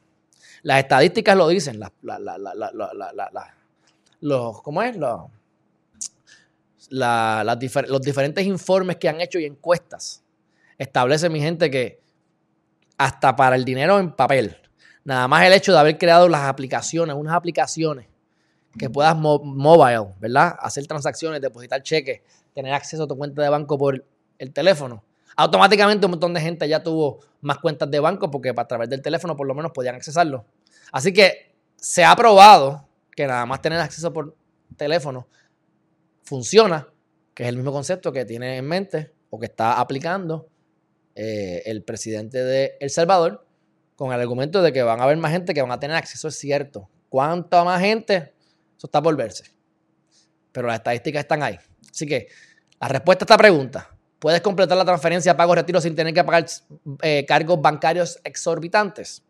Las 0.64 0.80
estadísticas 0.80 1.36
lo 1.36 1.46
dicen, 1.46 1.78
los, 4.20 4.62
¿cómo 4.62 4.82
es? 4.82 4.96
Los, 4.96 5.20
los 6.90 8.00
diferentes 8.00 8.46
informes 8.46 8.96
que 8.96 9.10
han 9.10 9.20
hecho 9.20 9.38
y 9.38 9.44
encuestas 9.44 10.22
establecen, 10.78 11.32
mi 11.32 11.40
gente, 11.40 11.70
que 11.70 12.00
hasta 12.96 13.36
para 13.36 13.56
el 13.56 13.64
dinero 13.66 13.98
en 13.98 14.12
papel, 14.12 14.56
nada 15.04 15.28
más 15.28 15.46
el 15.46 15.52
hecho 15.52 15.72
de 15.72 15.78
haber 15.78 15.98
creado 15.98 16.30
las 16.30 16.44
aplicaciones, 16.44 17.14
unas 17.14 17.34
aplicaciones 17.34 18.06
que 18.78 18.88
puedas 18.88 19.14
mobile, 19.14 20.14
¿verdad? 20.18 20.56
Hacer 20.58 20.86
transacciones, 20.86 21.42
depositar 21.42 21.82
cheques, 21.82 22.22
tener 22.54 22.72
acceso 22.72 23.02
a 23.02 23.06
tu 23.06 23.18
cuenta 23.18 23.42
de 23.42 23.50
banco 23.50 23.76
por 23.76 24.02
el 24.38 24.52
teléfono 24.54 25.04
automáticamente 25.36 26.06
un 26.06 26.12
montón 26.12 26.34
de 26.34 26.40
gente 26.40 26.68
ya 26.68 26.82
tuvo 26.82 27.20
más 27.40 27.58
cuentas 27.58 27.90
de 27.90 28.00
banco 28.00 28.30
porque 28.30 28.52
a 28.56 28.66
través 28.66 28.88
del 28.88 29.02
teléfono 29.02 29.36
por 29.36 29.46
lo 29.46 29.54
menos 29.54 29.72
podían 29.72 29.94
accesarlo. 29.94 30.46
Así 30.92 31.12
que 31.12 31.54
se 31.76 32.04
ha 32.04 32.14
probado 32.16 32.88
que 33.14 33.26
nada 33.26 33.46
más 33.46 33.60
tener 33.60 33.78
acceso 33.80 34.12
por 34.12 34.36
teléfono 34.76 35.28
funciona, 36.22 36.88
que 37.34 37.44
es 37.44 37.48
el 37.48 37.56
mismo 37.56 37.72
concepto 37.72 38.12
que 38.12 38.24
tiene 38.24 38.56
en 38.56 38.66
mente 38.66 39.12
o 39.30 39.38
que 39.38 39.46
está 39.46 39.80
aplicando 39.80 40.48
eh, 41.14 41.62
el 41.66 41.82
presidente 41.84 42.42
de 42.42 42.76
El 42.80 42.90
Salvador 42.90 43.46
con 43.96 44.12
el 44.12 44.20
argumento 44.20 44.62
de 44.62 44.72
que 44.72 44.82
van 44.82 45.00
a 45.00 45.04
haber 45.04 45.16
más 45.16 45.32
gente 45.32 45.54
que 45.54 45.62
van 45.62 45.70
a 45.70 45.78
tener 45.78 45.96
acceso, 45.96 46.28
es 46.28 46.36
cierto. 46.36 46.88
¿Cuánta 47.08 47.62
más 47.62 47.80
gente? 47.80 48.34
Eso 48.76 48.86
está 48.86 49.00
por 49.00 49.16
verse. 49.16 49.44
Pero 50.50 50.66
las 50.66 50.76
estadísticas 50.76 51.20
están 51.20 51.42
ahí. 51.42 51.58
Así 51.88 52.06
que 52.06 52.26
la 52.80 52.88
respuesta 52.88 53.24
a 53.24 53.26
esta 53.26 53.36
pregunta, 53.36 53.93
¿puedes 54.18 54.40
completar 54.40 54.76
la 54.76 54.84
transferencia 54.84 55.36
pago 55.36 55.54
retiro 55.54 55.80
sin 55.80 55.94
tener 55.94 56.14
que 56.14 56.24
pagar 56.24 56.46
eh, 57.02 57.24
cargos 57.26 57.60
bancarios 57.60 58.18
exorbitantes? 58.24 59.22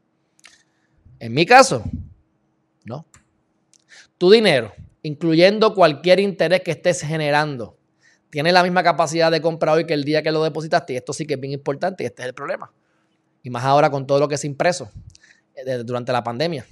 En 1.19 1.33
mi 1.33 1.47
caso, 1.47 1.85
no. 2.85 3.07
Tu 4.19 4.31
dinero, 4.31 4.73
incluyendo 5.03 5.75
cualquier 5.75 6.21
interés 6.21 6.63
que 6.63 6.73
estés 6.73 7.01
generando, 7.03 7.77
tiene 8.31 8.53
la 8.53 8.63
misma 8.63 8.83
capacidad 8.83 9.31
de 9.31 9.41
compra 9.41 9.73
hoy 9.73 9.87
que 9.87 9.95
el 9.95 10.05
día 10.05 10.23
que 10.23 10.33
lo 10.33 10.43
depositaste. 10.43 10.93
Y 10.93 10.97
esto 10.97 11.13
sí 11.13 11.27
que 11.27 11.35
es 11.35 11.41
bien 11.41 11.53
importante 11.53 12.03
y 12.03 12.07
este 12.07 12.23
es 12.23 12.29
el 12.29 12.35
problema. 12.35 12.73
Y 13.43 13.51
más 13.51 13.65
ahora 13.65 13.91
con 13.91 14.07
todo 14.07 14.19
lo 14.19 14.29
que 14.29 14.37
se 14.37 14.47
impreso 14.47 14.91
eh, 15.55 15.79
durante 15.85 16.13
la 16.13 16.25
pandemia. 16.25 16.67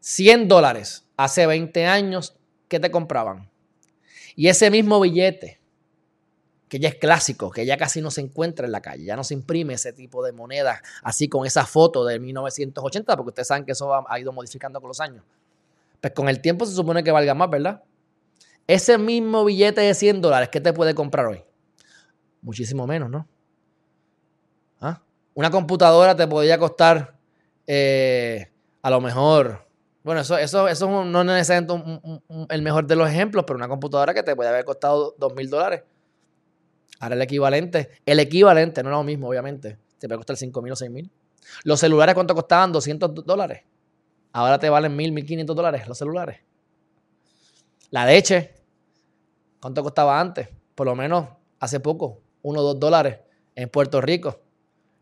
100 0.00 0.48
dólares 0.48 1.04
hace 1.16 1.46
20 1.46 1.86
años, 1.86 2.36
¿qué 2.68 2.80
te 2.80 2.90
compraban? 2.90 3.50
Y 4.36 4.48
ese 4.48 4.70
mismo 4.70 5.00
billete, 5.00 5.59
que 6.70 6.78
ya 6.78 6.88
es 6.88 6.94
clásico, 6.94 7.50
que 7.50 7.66
ya 7.66 7.76
casi 7.76 8.00
no 8.00 8.12
se 8.12 8.20
encuentra 8.20 8.64
en 8.64 8.70
la 8.70 8.80
calle, 8.80 9.04
ya 9.04 9.16
no 9.16 9.24
se 9.24 9.34
imprime 9.34 9.74
ese 9.74 9.92
tipo 9.92 10.24
de 10.24 10.30
moneda 10.30 10.80
así 11.02 11.28
con 11.28 11.44
esa 11.44 11.66
foto 11.66 12.04
de 12.04 12.20
1980, 12.20 13.16
porque 13.16 13.28
ustedes 13.30 13.48
saben 13.48 13.64
que 13.64 13.72
eso 13.72 13.92
ha 14.08 14.20
ido 14.20 14.32
modificando 14.32 14.80
con 14.80 14.86
los 14.86 15.00
años. 15.00 15.24
Pues 16.00 16.12
con 16.14 16.28
el 16.28 16.40
tiempo 16.40 16.64
se 16.64 16.72
supone 16.72 17.02
que 17.02 17.10
valga 17.10 17.34
más, 17.34 17.50
¿verdad? 17.50 17.82
Ese 18.68 18.98
mismo 18.98 19.44
billete 19.44 19.80
de 19.80 19.92
100 19.94 20.20
dólares, 20.20 20.48
¿qué 20.48 20.60
te 20.60 20.72
puede 20.72 20.94
comprar 20.94 21.26
hoy? 21.26 21.42
Muchísimo 22.40 22.86
menos, 22.86 23.10
¿no? 23.10 23.26
¿Ah? 24.80 25.02
Una 25.34 25.50
computadora 25.50 26.14
te 26.14 26.28
podría 26.28 26.56
costar 26.56 27.18
eh, 27.66 28.48
a 28.80 28.90
lo 28.90 29.00
mejor 29.00 29.68
bueno, 30.02 30.22
eso, 30.22 30.38
eso, 30.38 30.66
eso 30.66 31.04
no 31.04 31.20
es 31.20 31.26
necesariamente 31.26 32.22
el 32.48 32.62
mejor 32.62 32.86
de 32.86 32.96
los 32.96 33.08
ejemplos, 33.10 33.44
pero 33.46 33.58
una 33.58 33.68
computadora 33.68 34.14
que 34.14 34.22
te 34.22 34.34
puede 34.34 34.48
haber 34.48 34.64
costado 34.64 35.14
dos 35.18 35.34
mil 35.34 35.50
dólares. 35.50 35.82
Ahora 37.00 37.16
el 37.16 37.22
equivalente, 37.22 37.90
el 38.06 38.20
equivalente, 38.20 38.82
no 38.82 38.90
es 38.90 38.96
lo 38.96 39.02
mismo, 39.02 39.28
obviamente. 39.28 39.78
Te 39.98 40.06
puede 40.06 40.18
costar 40.18 40.36
cinco 40.36 40.62
mil 40.62 40.72
o 40.72 40.76
seis 40.76 40.90
mil. 40.90 41.10
Los 41.64 41.80
celulares, 41.80 42.14
¿cuánto 42.14 42.34
costaban? 42.34 42.70
200 42.70 43.26
dólares. 43.26 43.62
Ahora 44.32 44.58
te 44.58 44.68
valen 44.68 44.94
mil, 44.94 45.10
mil 45.10 45.26
quinientos 45.26 45.56
dólares 45.56 45.88
los 45.88 45.98
celulares. 45.98 46.40
La 47.90 48.06
leche, 48.06 48.54
¿cuánto 49.60 49.82
costaba 49.82 50.20
antes? 50.20 50.48
Por 50.74 50.86
lo 50.86 50.94
menos 50.94 51.26
hace 51.58 51.80
poco, 51.80 52.20
uno 52.42 52.60
o 52.60 52.62
dos 52.62 52.78
dólares 52.78 53.18
en 53.56 53.68
Puerto 53.68 54.00
Rico. 54.00 54.40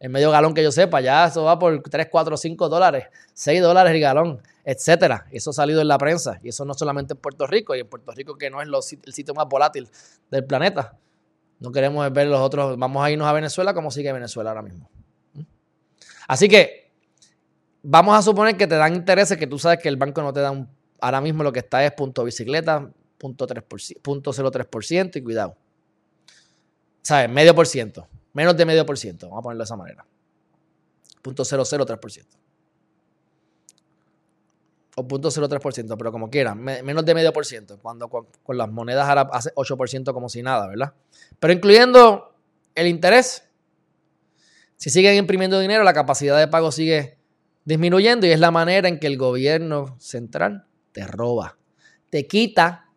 En 0.00 0.12
medio 0.12 0.30
galón 0.30 0.54
que 0.54 0.62
yo 0.62 0.72
sepa, 0.72 1.00
ya 1.00 1.26
eso 1.26 1.44
va 1.44 1.58
por 1.58 1.82
3, 1.82 2.08
4, 2.11 2.37
5 2.37 2.68
dólares, 2.68 3.06
6 3.34 3.61
dólares 3.61 3.92
el 3.92 4.00
galón 4.00 4.40
etcétera. 4.70 5.24
Eso 5.30 5.48
ha 5.48 5.54
salido 5.54 5.80
en 5.80 5.88
la 5.88 5.96
prensa 5.96 6.38
y 6.42 6.50
eso 6.50 6.62
no 6.66 6.74
solamente 6.74 7.14
en 7.14 7.20
Puerto 7.20 7.46
Rico 7.46 7.74
y 7.74 7.80
en 7.80 7.88
Puerto 7.88 8.12
Rico 8.12 8.37
que 8.37 8.50
no 8.50 8.61
es 8.61 8.68
el 9.02 9.12
sitio 9.14 9.32
más 9.32 9.48
volátil 9.48 9.88
del 10.30 10.44
planeta. 10.44 10.94
No 11.61 11.73
queremos 11.73 12.11
ver 12.12 12.29
los 12.29 12.40
otros, 12.40 12.79
vamos 12.79 13.05
a 13.05 13.11
irnos 13.11 13.27
a 13.27 13.33
Venezuela 13.33 13.75
como 13.75 13.90
sigue 13.90 14.12
Venezuela 14.12 14.51
ahora 14.51 14.62
mismo. 14.62 14.90
¿Mm? 15.35 15.42
Así 16.29 16.49
que 16.49 16.92
vamos 17.83 18.16
a 18.16 18.23
suponer 18.23 18.57
que 18.57 18.66
te 18.66 18.77
dan 18.77 18.94
intereses 18.94 19.37
que 19.37 19.47
tú 19.47 19.59
sabes 19.59 19.79
que 19.81 19.88
el 19.88 19.97
banco 19.97 20.23
no 20.23 20.33
te 20.33 20.40
da 20.40 20.51
un, 20.51 20.68
ahora 21.01 21.21
mismo 21.21 21.42
lo 21.42 21.53
que 21.53 21.61
está 21.61 21.85
es 21.85 21.92
punto 21.92 22.25
bicicleta, 22.25 22.90
punto, 23.18 23.47
03% 23.47 25.16
y 25.16 25.23
cuidado. 25.23 25.57
¿Sabes? 27.03 27.31
Medio 27.31 27.55
por 27.55 27.66
ciento. 27.66 28.07
Menos 28.33 28.57
de 28.57 28.64
medio 28.64 28.87
por 28.87 28.99
ciento. 28.99 29.29
Vamos 29.29 29.40
a 29.40 29.42
ponerlo 29.42 29.62
de 29.62 29.64
esa 29.64 29.77
manera. 29.77 30.07
Punto 31.23 31.42
003% 31.42 32.47
o 34.98 35.06
0.03%, 35.06 35.96
pero 35.96 36.11
como 36.11 36.28
quieran, 36.28 36.61
menos 36.62 37.04
de 37.04 37.14
medio 37.14 37.32
por 37.32 37.46
ciento, 37.46 37.78
cuando 37.80 38.08
con, 38.08 38.26
las 38.48 38.68
monedas 38.68 39.08
ahora 39.08 39.28
hace 39.32 39.54
8% 39.54 40.12
como 40.12 40.28
si 40.28 40.42
nada, 40.42 40.66
¿verdad? 40.66 40.94
Pero 41.38 41.52
incluyendo 41.52 42.34
el 42.74 42.88
interés, 42.88 43.44
si 44.76 44.90
siguen 44.90 45.16
imprimiendo 45.16 45.61
dinero, 45.61 45.84
la 45.84 45.92
capacidad 45.92 46.38
de 46.38 46.48
pago 46.48 46.72
sigue 46.72 47.18
disminuyendo 47.64 48.26
y 48.26 48.30
es 48.30 48.40
la 48.40 48.50
manera 48.50 48.88
en 48.88 48.98
que 48.98 49.06
el 49.06 49.16
gobierno 49.16 49.96
central 50.00 50.66
te 50.92 51.06
roba, 51.06 51.58
te 52.11 52.26
quita 52.26 52.90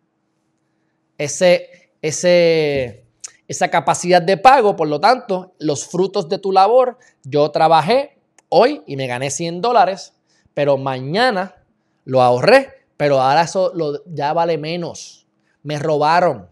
ese, 1.18 1.92
ese, 2.02 3.06
esa 3.48 3.70
capacidad 3.70 4.22
de 4.22 4.38
pago, 4.38 4.76
por 4.76 4.88
lo 4.88 5.00
tanto, 5.00 5.54
los 5.60 5.86
frutos 5.86 6.28
de 6.30 6.40
tu 6.40 6.52
labor, 6.52 6.98
yo 7.24 7.52
trabajé 7.52 8.18
hoy 8.50 8.82
y 8.88 8.96
me 8.96 9.06
gané 9.06 9.30
100 9.30 9.62
dólares, 9.62 10.14
pero 10.56 10.78
mañana 10.78 11.61
lo 12.06 12.22
ahorré, 12.22 12.86
pero 12.98 13.22
ahora 13.22 13.44
eso 13.44 13.74
ya 14.08 14.34
vale 14.34 14.58
menos. 14.58 15.28
Me 15.64 15.80
robaron 15.80 16.50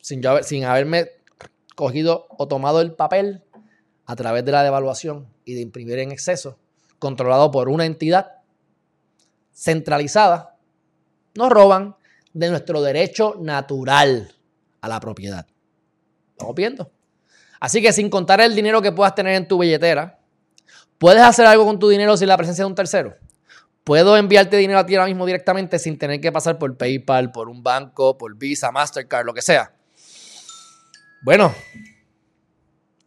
sin, 0.00 0.22
sin 0.42 0.64
haberme 0.64 1.08
cogido 1.74 2.26
o 2.30 2.48
tomado 2.48 2.80
el 2.80 2.92
papel 2.92 3.42
a 4.06 4.16
través 4.16 4.44
de 4.44 4.52
la 4.52 4.62
devaluación 4.62 5.28
y 5.44 5.54
de 5.54 5.60
imprimir 5.60 5.98
en 5.98 6.12
exceso, 6.12 6.58
controlado 6.98 7.50
por 7.50 7.68
una 7.68 7.84
entidad 7.84 8.38
centralizada, 9.52 10.56
nos 11.34 11.50
roban 11.50 11.96
de 12.32 12.48
nuestro 12.48 12.80
derecho 12.80 13.36
natural 13.40 14.32
a 14.80 14.88
la 14.88 15.00
propiedad. 15.00 15.46
Estamos 16.30 16.54
viendo. 16.54 16.90
Así 17.60 17.82
que 17.82 17.92
sin 17.92 18.08
contar 18.08 18.40
el 18.40 18.54
dinero 18.54 18.80
que 18.80 18.92
puedas 18.92 19.14
tener 19.14 19.34
en 19.34 19.48
tu 19.48 19.58
billetera, 19.58 20.20
puedes 20.98 21.22
hacer 21.22 21.46
algo 21.46 21.64
con 21.64 21.78
tu 21.78 21.88
dinero 21.88 22.16
sin 22.16 22.28
la 22.28 22.36
presencia 22.36 22.62
de 22.64 22.68
un 22.68 22.74
tercero. 22.74 23.16
Puedo 23.88 24.18
enviarte 24.18 24.58
dinero 24.58 24.80
a 24.80 24.84
ti 24.84 24.96
ahora 24.96 25.06
mismo 25.06 25.24
directamente 25.24 25.78
sin 25.78 25.96
tener 25.96 26.20
que 26.20 26.30
pasar 26.30 26.58
por 26.58 26.76
PayPal, 26.76 27.32
por 27.32 27.48
un 27.48 27.62
banco, 27.62 28.18
por 28.18 28.36
Visa, 28.36 28.70
Mastercard, 28.70 29.24
lo 29.24 29.32
que 29.32 29.40
sea. 29.40 29.72
Bueno, 31.22 31.54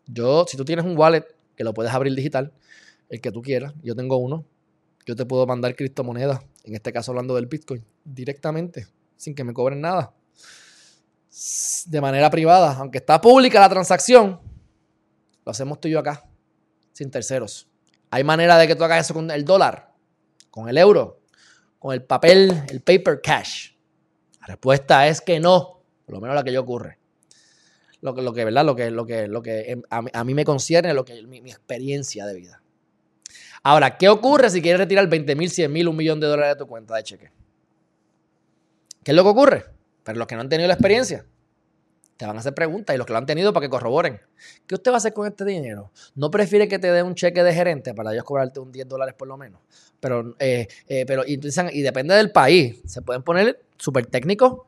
yo, 0.07 0.43
si 0.47 0.57
tú 0.57 0.65
tienes 0.65 0.83
un 0.83 0.97
wallet 0.97 1.23
que 1.55 1.63
lo 1.63 1.75
puedes 1.75 1.93
abrir 1.93 2.15
digital, 2.15 2.51
el 3.09 3.21
que 3.21 3.31
tú 3.31 3.43
quieras, 3.43 3.75
yo 3.83 3.95
tengo 3.95 4.17
uno, 4.17 4.43
yo 5.05 5.15
te 5.15 5.23
puedo 5.23 5.45
mandar 5.45 5.75
criptomonedas, 5.75 6.41
en 6.63 6.73
este 6.73 6.91
caso 6.91 7.11
hablando 7.11 7.35
del 7.35 7.45
Bitcoin, 7.45 7.85
directamente, 8.03 8.87
sin 9.17 9.35
que 9.35 9.43
me 9.43 9.53
cobren 9.53 9.81
nada. 9.81 10.15
De 11.85 12.01
manera 12.01 12.31
privada, 12.31 12.75
aunque 12.79 12.97
está 12.97 13.21
pública 13.21 13.59
la 13.59 13.69
transacción, 13.69 14.41
lo 15.45 15.51
hacemos 15.51 15.79
tú 15.79 15.89
y 15.89 15.91
yo 15.91 15.99
acá, 15.99 16.27
sin 16.91 17.11
terceros. 17.11 17.67
Hay 18.09 18.23
manera 18.23 18.57
de 18.57 18.67
que 18.67 18.75
tú 18.75 18.83
hagas 18.83 19.05
eso 19.05 19.13
con 19.13 19.29
el 19.29 19.45
dólar 19.45 19.90
con 20.51 20.69
el 20.69 20.77
euro, 20.77 21.21
con 21.79 21.93
el 21.93 22.03
papel, 22.03 22.63
el 22.69 22.81
paper 22.81 23.21
cash? 23.21 23.71
La 24.41 24.47
respuesta 24.47 25.07
es 25.07 25.21
que 25.21 25.39
no, 25.39 25.81
por 26.05 26.15
lo 26.15 26.21
menos 26.21 26.35
la 26.35 26.43
que 26.43 26.53
yo 26.53 26.61
ocurre. 26.61 26.99
Lo 28.01 28.15
que, 28.15 28.21
lo 28.21 28.33
que 28.33 28.45
¿verdad? 28.45 28.65
Lo 28.65 28.75
que, 28.75 28.91
lo 28.91 29.05
que, 29.05 29.27
lo 29.27 29.41
que 29.41 29.71
em, 29.71 29.83
a, 29.89 30.23
mí 30.23 30.33
me 30.33 30.43
concierne, 30.43 30.93
lo 30.93 31.05
que, 31.05 31.21
mi, 31.23 31.37
experiencia 31.37 32.25
de 32.25 32.35
vida. 32.35 32.61
Ahora, 33.63 33.97
¿qué 33.97 34.09
ocurre 34.09 34.49
si 34.49 34.61
quieres 34.61 34.79
retirar 34.79 35.07
20 35.07 35.35
mil, 35.35 35.49
100 35.49 35.71
mil, 35.71 35.87
un 35.87 35.95
millón 35.95 36.19
de 36.19 36.27
dólares 36.27 36.55
de 36.55 36.59
tu 36.59 36.67
cuenta 36.67 36.95
de 36.95 37.03
cheque? 37.03 37.31
¿Qué 39.03 39.11
es 39.11 39.15
lo 39.15 39.23
que 39.23 39.29
ocurre? 39.29 39.65
Pero 40.03 40.17
los 40.17 40.27
que 40.27 40.35
no 40.35 40.41
han 40.41 40.49
tenido 40.49 40.67
la 40.67 40.73
experiencia, 40.73 41.25
te 42.17 42.25
van 42.25 42.35
a 42.37 42.39
hacer 42.39 42.53
preguntas 42.53 42.93
y 42.93 42.97
los 42.97 43.07
que 43.07 43.13
lo 43.13 43.17
han 43.17 43.25
tenido 43.25 43.51
para 43.51 43.65
que 43.65 43.69
corroboren. 43.69 44.19
¿Qué 44.67 44.75
usted 44.75 44.91
va 44.91 44.95
a 44.95 44.97
hacer 44.97 45.11
con 45.11 45.27
este 45.27 45.43
dinero? 45.43 45.91
¿No 46.13 46.29
prefiere 46.29 46.67
que 46.67 46.77
te 46.77 46.91
dé 46.91 47.01
un 47.01 47.15
cheque 47.15 47.41
de 47.43 47.51
gerente 47.53 47.95
para 47.95 48.13
ellos 48.13 48.23
cobrarte 48.23 48.59
un 48.59 48.71
10 48.71 48.87
dólares 48.87 49.15
por 49.17 49.27
lo 49.27 49.37
menos? 49.37 49.59
Pero, 49.99 50.35
eh, 50.37 50.67
eh, 50.87 51.05
pero 51.07 51.23
y, 51.25 51.37
depende 51.37 52.13
del 52.13 52.31
país. 52.31 52.79
Se 52.85 53.01
pueden 53.01 53.23
poner 53.23 53.63
súper 53.77 54.05
técnicos 54.05 54.61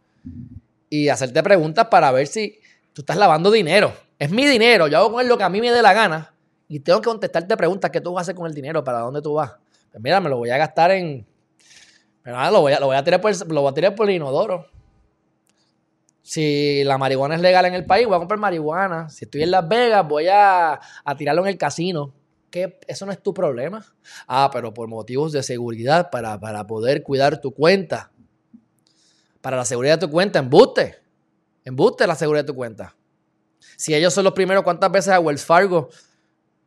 y 0.89 1.09
hacerte 1.09 1.43
preguntas 1.43 1.87
para 1.91 2.11
ver 2.11 2.25
si 2.25 2.59
tú 2.93 3.01
estás 3.01 3.17
lavando 3.17 3.51
dinero. 3.51 3.93
Es 4.17 4.31
mi 4.31 4.47
dinero, 4.47 4.87
yo 4.87 4.97
hago 4.97 5.11
con 5.11 5.21
él 5.21 5.27
lo 5.27 5.37
que 5.37 5.43
a 5.43 5.49
mí 5.49 5.61
me 5.61 5.71
dé 5.71 5.81
la 5.81 5.93
gana 5.93 6.33
y 6.67 6.79
tengo 6.79 7.01
que 7.01 7.09
contestarte 7.09 7.55
preguntas. 7.55 7.91
¿Qué 7.91 8.01
tú 8.01 8.13
vas 8.13 8.21
a 8.21 8.23
hacer 8.23 8.35
con 8.35 8.47
el 8.47 8.53
dinero? 8.55 8.83
¿Para 8.83 8.99
dónde 8.99 9.21
tú 9.21 9.33
vas? 9.33 9.53
Pues 9.91 10.03
mira, 10.03 10.19
me 10.19 10.29
lo 10.29 10.37
voy 10.37 10.49
a 10.49 10.57
gastar 10.57 10.89
en... 10.91 11.25
Pero 12.23 12.51
lo 12.51 12.61
voy 12.61 12.73
a, 12.73 12.79
lo 12.79 12.87
voy 12.87 12.95
a 12.95 13.03
tirar 13.03 13.21
por, 13.21 13.51
lo 13.51 13.61
voy 13.61 13.71
a 13.71 13.73
tirar 13.73 13.95
por 13.95 14.09
el 14.09 14.15
inodoro 14.15 14.65
si 16.23 16.85
la 16.85 16.97
marihuana 16.97 17.35
es 17.35 17.41
legal 17.41 17.65
en 17.65 17.73
el 17.73 17.85
país, 17.85 18.07
voy 18.07 18.15
a 18.15 18.19
comprar 18.19 18.39
marihuana. 18.39 19.09
Si 19.09 19.25
estoy 19.25 19.43
en 19.43 19.51
Las 19.51 19.67
Vegas, 19.67 20.07
voy 20.07 20.27
a, 20.31 20.79
tirarlo 21.17 21.41
en 21.41 21.49
el 21.49 21.57
casino. 21.57 22.13
¿Qué? 22.49 22.79
Eso 22.87 23.05
no 23.05 23.11
es 23.11 23.21
tu 23.21 23.33
problema. 23.33 23.85
Ah, 24.25 24.49
pero 24.51 24.73
por 24.73 24.87
motivos 24.87 25.33
de 25.33 25.43
seguridad, 25.43 26.09
para, 26.09 26.65
poder 26.65 27.03
cuidar 27.03 27.41
tu 27.41 27.51
cuenta. 27.51 28.09
Para 29.41 29.57
la 29.57 29.65
seguridad 29.65 29.99
de 29.99 30.07
tu 30.07 30.11
cuenta, 30.11 30.39
embuste. 30.39 30.95
Embuste 31.65 32.07
la 32.07 32.15
seguridad 32.15 32.45
de 32.45 32.47
tu 32.47 32.55
cuenta. 32.55 32.95
Si 33.75 33.93
ellos 33.93 34.13
son 34.13 34.23
los 34.23 34.33
primeros, 34.33 34.63
¿cuántas 34.63 34.89
veces 34.91 35.11
a 35.11 35.19
Wells 35.19 35.43
Fargo, 35.43 35.89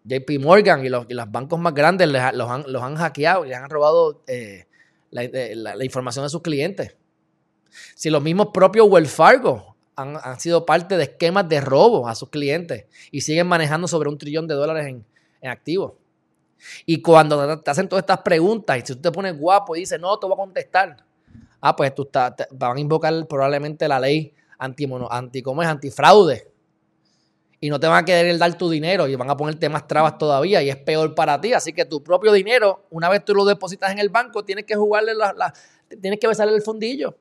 JP 0.05 0.38
Morgan 0.38 0.85
y 0.85 0.90
los, 0.90 1.07
bancos 1.29 1.59
más 1.59 1.73
grandes 1.73 2.09
los, 2.09 2.51
han, 2.51 2.97
hackeado 2.97 3.47
y 3.47 3.49
les 3.49 3.57
han 3.57 3.71
robado 3.71 4.23
eh, 4.27 4.66
eh, 5.12 5.55
la 5.57 5.85
información 5.85 6.27
de 6.27 6.29
sus 6.29 6.42
clientes? 6.42 6.95
Si 7.95 8.11
los 8.11 8.23
mismos 8.23 8.49
propios 8.53 8.87
Wells 8.89 9.11
Fargo 9.11 9.77
han, 9.97 10.39
sido 10.39 10.67
parte 10.67 10.97
de 10.97 11.05
esquemas 11.05 11.49
de 11.49 11.61
robo 11.61 12.07
a 12.07 12.15
sus 12.15 12.29
clientes 12.29 12.85
y 13.11 13.23
siguen 13.23 13.47
manejando 13.47 13.89
sobre 13.89 14.09
un 14.09 14.19
trillón 14.19 14.47
de 14.47 14.55
dólares 14.55 14.87
en, 14.87 15.05
activos. 15.49 15.93
Y 16.85 17.01
cuando 17.01 17.61
te 17.61 17.71
hacen 17.71 17.89
todas 17.89 18.03
estas 18.03 18.23
preguntas 18.23 18.79
y 18.79 18.81
si 18.81 18.95
tú 18.95 19.01
te 19.01 19.13
pones 19.13 19.39
guapo 19.39 19.77
y 19.77 19.81
dices, 19.81 20.01
no, 20.01 20.19
te 20.19 20.27
voy 20.27 20.35
a 20.35 20.37
contestar, 20.37 20.97
ah, 21.61 21.77
pues 21.77 21.95
tú 21.95 22.03
estás, 22.03 22.35
van 22.51 22.77
a 22.77 22.81
invocar 22.81 23.27
probablemente 23.29 23.87
la 23.87 24.01
ley 24.01 24.35
anti, 24.59 24.89
anti 25.11 25.43
¿cómo 25.43 25.63
es? 25.63 25.69
antifraude. 25.69 26.51
Y 27.61 27.71
no 27.71 27.81
te 27.81 27.87
van 27.87 28.03
a 28.03 28.05
querer 28.05 28.37
dar 28.39 28.57
tu 28.59 28.69
dinero 28.69 29.07
y 29.09 29.15
van 29.15 29.31
a 29.31 29.37
ponerte 29.37 29.69
más 29.69 29.87
trabas 29.87 30.19
todavía 30.19 30.63
y 30.63 30.69
es 30.69 30.77
peor 30.77 31.15
para 31.15 31.41
ti. 31.41 31.53
Así 31.53 31.73
que 31.73 31.85
tu 31.85 32.03
propio 32.03 32.33
dinero, 32.33 32.87
una 32.91 33.09
vez 33.09 33.25
tú 33.25 33.35
lo 33.35 33.45
depositas 33.45 33.93
en 33.93 33.99
el 33.99 34.09
banco, 34.09 34.45
tienes 34.45 34.65
que 34.65 34.75
jugarle 34.75 35.15
la, 35.15 35.55
tienes 36.01 36.21
que 36.21 36.29
besarle 36.29 36.55
el 36.55 36.63
fondillo. 36.63 37.17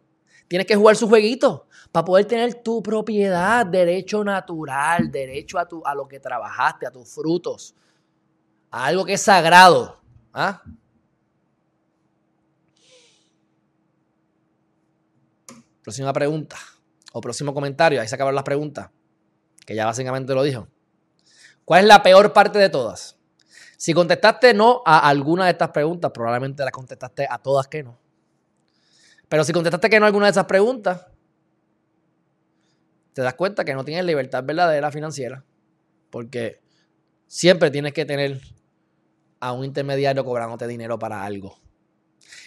Tienes 0.47 0.67
que 0.67 0.75
jugar 0.75 0.95
su 0.95 1.07
jueguito 1.07 1.67
para 1.91 2.05
poder 2.05 2.25
tener 2.25 2.55
tu 2.55 2.83
propiedad, 2.83 3.65
derecho 3.65 4.23
natural, 4.23 5.09
derecho 5.09 5.57
a, 5.57 5.67
tu, 5.67 5.81
a 5.85 5.95
lo 5.95 6.07
que 6.07 6.19
trabajaste, 6.19 6.85
a 6.85 6.91
tus 6.91 7.09
frutos, 7.09 7.73
a 8.69 8.85
algo 8.85 9.05
que 9.05 9.13
es 9.13 9.21
sagrado. 9.21 9.99
¿ah? 10.33 10.61
Próxima 15.81 16.13
pregunta 16.13 16.57
o 17.13 17.21
próximo 17.21 17.53
comentario. 17.53 18.01
Ahí 18.01 18.07
se 18.07 18.15
acabaron 18.15 18.35
las 18.35 18.43
preguntas, 18.43 18.89
que 19.65 19.75
ya 19.75 19.85
básicamente 19.85 20.33
lo 20.33 20.43
dijo. 20.43 20.67
¿Cuál 21.63 21.81
es 21.81 21.87
la 21.87 22.03
peor 22.03 22.33
parte 22.33 22.59
de 22.59 22.69
todas? 22.69 23.17
Si 23.77 23.93
contestaste 23.93 24.53
no 24.53 24.83
a 24.85 25.07
alguna 25.09 25.45
de 25.45 25.51
estas 25.51 25.69
preguntas, 25.69 26.11
probablemente 26.11 26.63
la 26.63 26.71
contestaste 26.71 27.27
a 27.29 27.39
todas 27.39 27.67
que 27.67 27.83
no. 27.83 28.04
Pero 29.29 29.43
si 29.43 29.53
contestaste 29.53 29.89
que 29.89 29.99
no 29.99 30.05
a 30.05 30.07
alguna 30.07 30.27
de 30.27 30.31
esas 30.31 30.45
preguntas, 30.45 31.05
te 33.13 33.21
das 33.21 33.33
cuenta 33.35 33.63
que 33.63 33.73
no 33.73 33.83
tienes 33.85 34.05
libertad 34.05 34.43
verdadera 34.43 34.91
financiera. 34.91 35.43
Porque 36.09 36.61
siempre 37.27 37.71
tienes 37.71 37.93
que 37.93 38.05
tener 38.05 38.39
a 39.39 39.51
un 39.51 39.65
intermediario 39.65 40.23
cobrándote 40.23 40.67
dinero 40.67 40.99
para 40.99 41.23
algo. 41.23 41.59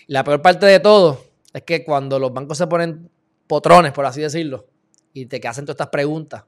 La 0.06 0.24
peor 0.24 0.42
parte 0.42 0.66
de 0.66 0.80
todo 0.80 1.24
es 1.52 1.62
que 1.62 1.84
cuando 1.84 2.18
los 2.18 2.32
bancos 2.32 2.58
se 2.58 2.66
ponen 2.66 3.10
potrones, 3.46 3.92
por 3.92 4.06
así 4.06 4.20
decirlo, 4.20 4.68
y 5.12 5.26
te 5.26 5.36
hacen 5.48 5.64
todas 5.64 5.74
estas 5.74 5.88
preguntas, 5.88 6.44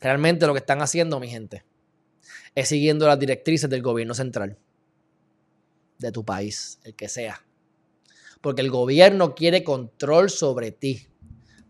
realmente 0.00 0.46
lo 0.46 0.52
que 0.52 0.60
están 0.60 0.82
haciendo, 0.82 1.20
mi 1.20 1.28
gente, 1.28 1.64
es 2.54 2.68
siguiendo 2.68 3.06
las 3.06 3.18
directrices 3.18 3.68
del 3.68 3.82
gobierno 3.82 4.14
central 4.14 4.58
de 5.98 6.12
tu 6.12 6.24
país, 6.24 6.80
el 6.84 6.94
que 6.94 7.08
sea. 7.08 7.42
Porque 8.40 8.62
el 8.62 8.70
gobierno 8.70 9.34
quiere 9.34 9.64
control 9.64 10.30
sobre 10.30 10.70
ti 10.72 11.08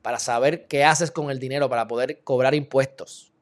para 0.02 0.18
saber 0.18 0.66
qué 0.68 0.85
haces 0.85 1.11
con 1.11 1.31
el 1.31 1.38
dinero, 1.38 1.68
para 1.68 1.88
poder 1.88 2.22
cobrar 2.22 2.54
impuestos. 2.54 3.33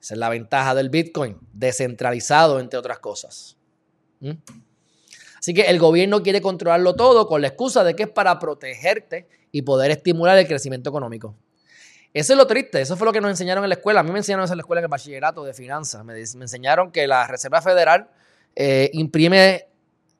Esa 0.00 0.14
es 0.14 0.18
la 0.18 0.28
ventaja 0.28 0.74
del 0.74 0.90
Bitcoin, 0.90 1.38
descentralizado, 1.52 2.58
entre 2.58 2.78
otras 2.78 2.98
cosas. 2.98 3.56
¿Mm? 4.20 4.32
Así 5.38 5.54
que 5.54 5.62
el 5.62 5.78
gobierno 5.78 6.22
quiere 6.22 6.40
controlarlo 6.40 6.94
todo 6.94 7.26
con 7.26 7.40
la 7.40 7.48
excusa 7.48 7.82
de 7.82 7.96
que 7.96 8.04
es 8.04 8.08
para 8.08 8.38
protegerte 8.38 9.28
y 9.50 9.62
poder 9.62 9.90
estimular 9.90 10.38
el 10.38 10.46
crecimiento 10.46 10.90
económico. 10.90 11.36
Eso 12.14 12.34
es 12.34 12.36
lo 12.36 12.46
triste, 12.46 12.80
eso 12.80 12.96
fue 12.96 13.06
lo 13.06 13.12
que 13.12 13.20
nos 13.20 13.30
enseñaron 13.30 13.64
en 13.64 13.70
la 13.70 13.74
escuela. 13.74 14.00
A 14.00 14.02
mí 14.02 14.12
me 14.12 14.18
enseñaron 14.18 14.44
eso 14.44 14.52
en 14.52 14.58
la 14.58 14.62
escuela 14.62 14.80
en 14.80 14.84
el 14.84 14.90
bachillerato 14.90 15.44
de 15.44 15.54
finanzas. 15.54 16.04
Me, 16.04 16.18
enseñaron 16.18 16.92
que 16.92 17.06
la 17.06 17.26
Reserva 17.26 17.62
Federal 17.62 18.08
eh, 18.54 18.90
imprime 18.92 19.66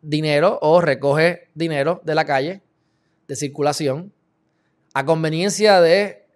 dinero 0.02 0.58
o 0.60 0.80
recoge 0.80 1.48
dinero 1.54 2.02
de 2.04 2.14
la 2.14 2.24
calle, 2.24 2.62
de 3.28 3.36
circulación, 3.36 4.12
a 4.92 5.06
conveniencia 5.06 5.80
de 5.80 6.26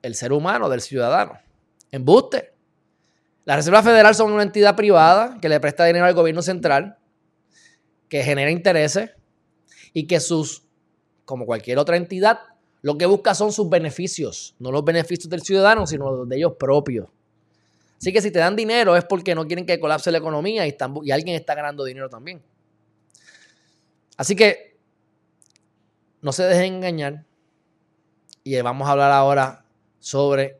el 0.00 0.14
ser 0.14 0.32
humano, 0.32 0.68
del 0.68 0.80
ciudadano. 0.80 1.38
Embuste. 1.90 2.54
La 3.44 3.56
Reserva 3.56 3.82
Federal 3.82 4.14
son 4.14 4.32
una 4.32 4.42
entidad 4.42 4.76
privada 4.76 5.38
que 5.40 5.48
le 5.48 5.60
presta 5.60 5.84
dinero 5.84 6.06
al 6.06 6.14
gobierno 6.14 6.42
central, 6.42 6.98
que 8.08 8.22
genera 8.22 8.50
intereses 8.50 9.10
y 9.92 10.06
que 10.06 10.20
sus, 10.20 10.64
como 11.24 11.44
cualquier 11.44 11.78
otra 11.78 11.96
entidad, 11.96 12.38
lo 12.80 12.98
que 12.98 13.06
busca 13.06 13.34
son 13.34 13.52
sus 13.52 13.68
beneficios, 13.68 14.54
no 14.58 14.72
los 14.72 14.84
beneficios 14.84 15.28
del 15.28 15.42
ciudadano, 15.42 15.86
sino 15.86 16.10
los 16.10 16.28
de 16.28 16.36
ellos 16.36 16.54
propios. 16.58 17.08
Así 18.02 18.12
que 18.12 18.20
si 18.20 18.32
te 18.32 18.40
dan 18.40 18.56
dinero 18.56 18.96
es 18.96 19.04
porque 19.04 19.32
no 19.32 19.46
quieren 19.46 19.64
que 19.64 19.78
colapse 19.78 20.10
la 20.10 20.18
economía 20.18 20.66
y, 20.66 20.76
y 21.04 21.10
alguien 21.12 21.36
está 21.36 21.54
ganando 21.54 21.84
dinero 21.84 22.10
también. 22.10 22.42
Así 24.16 24.34
que 24.34 24.76
no 26.20 26.32
se 26.32 26.42
dejen 26.42 26.74
engañar 26.74 27.24
y 28.42 28.60
vamos 28.60 28.88
a 28.88 28.90
hablar 28.90 29.12
ahora 29.12 29.64
sobre 30.00 30.58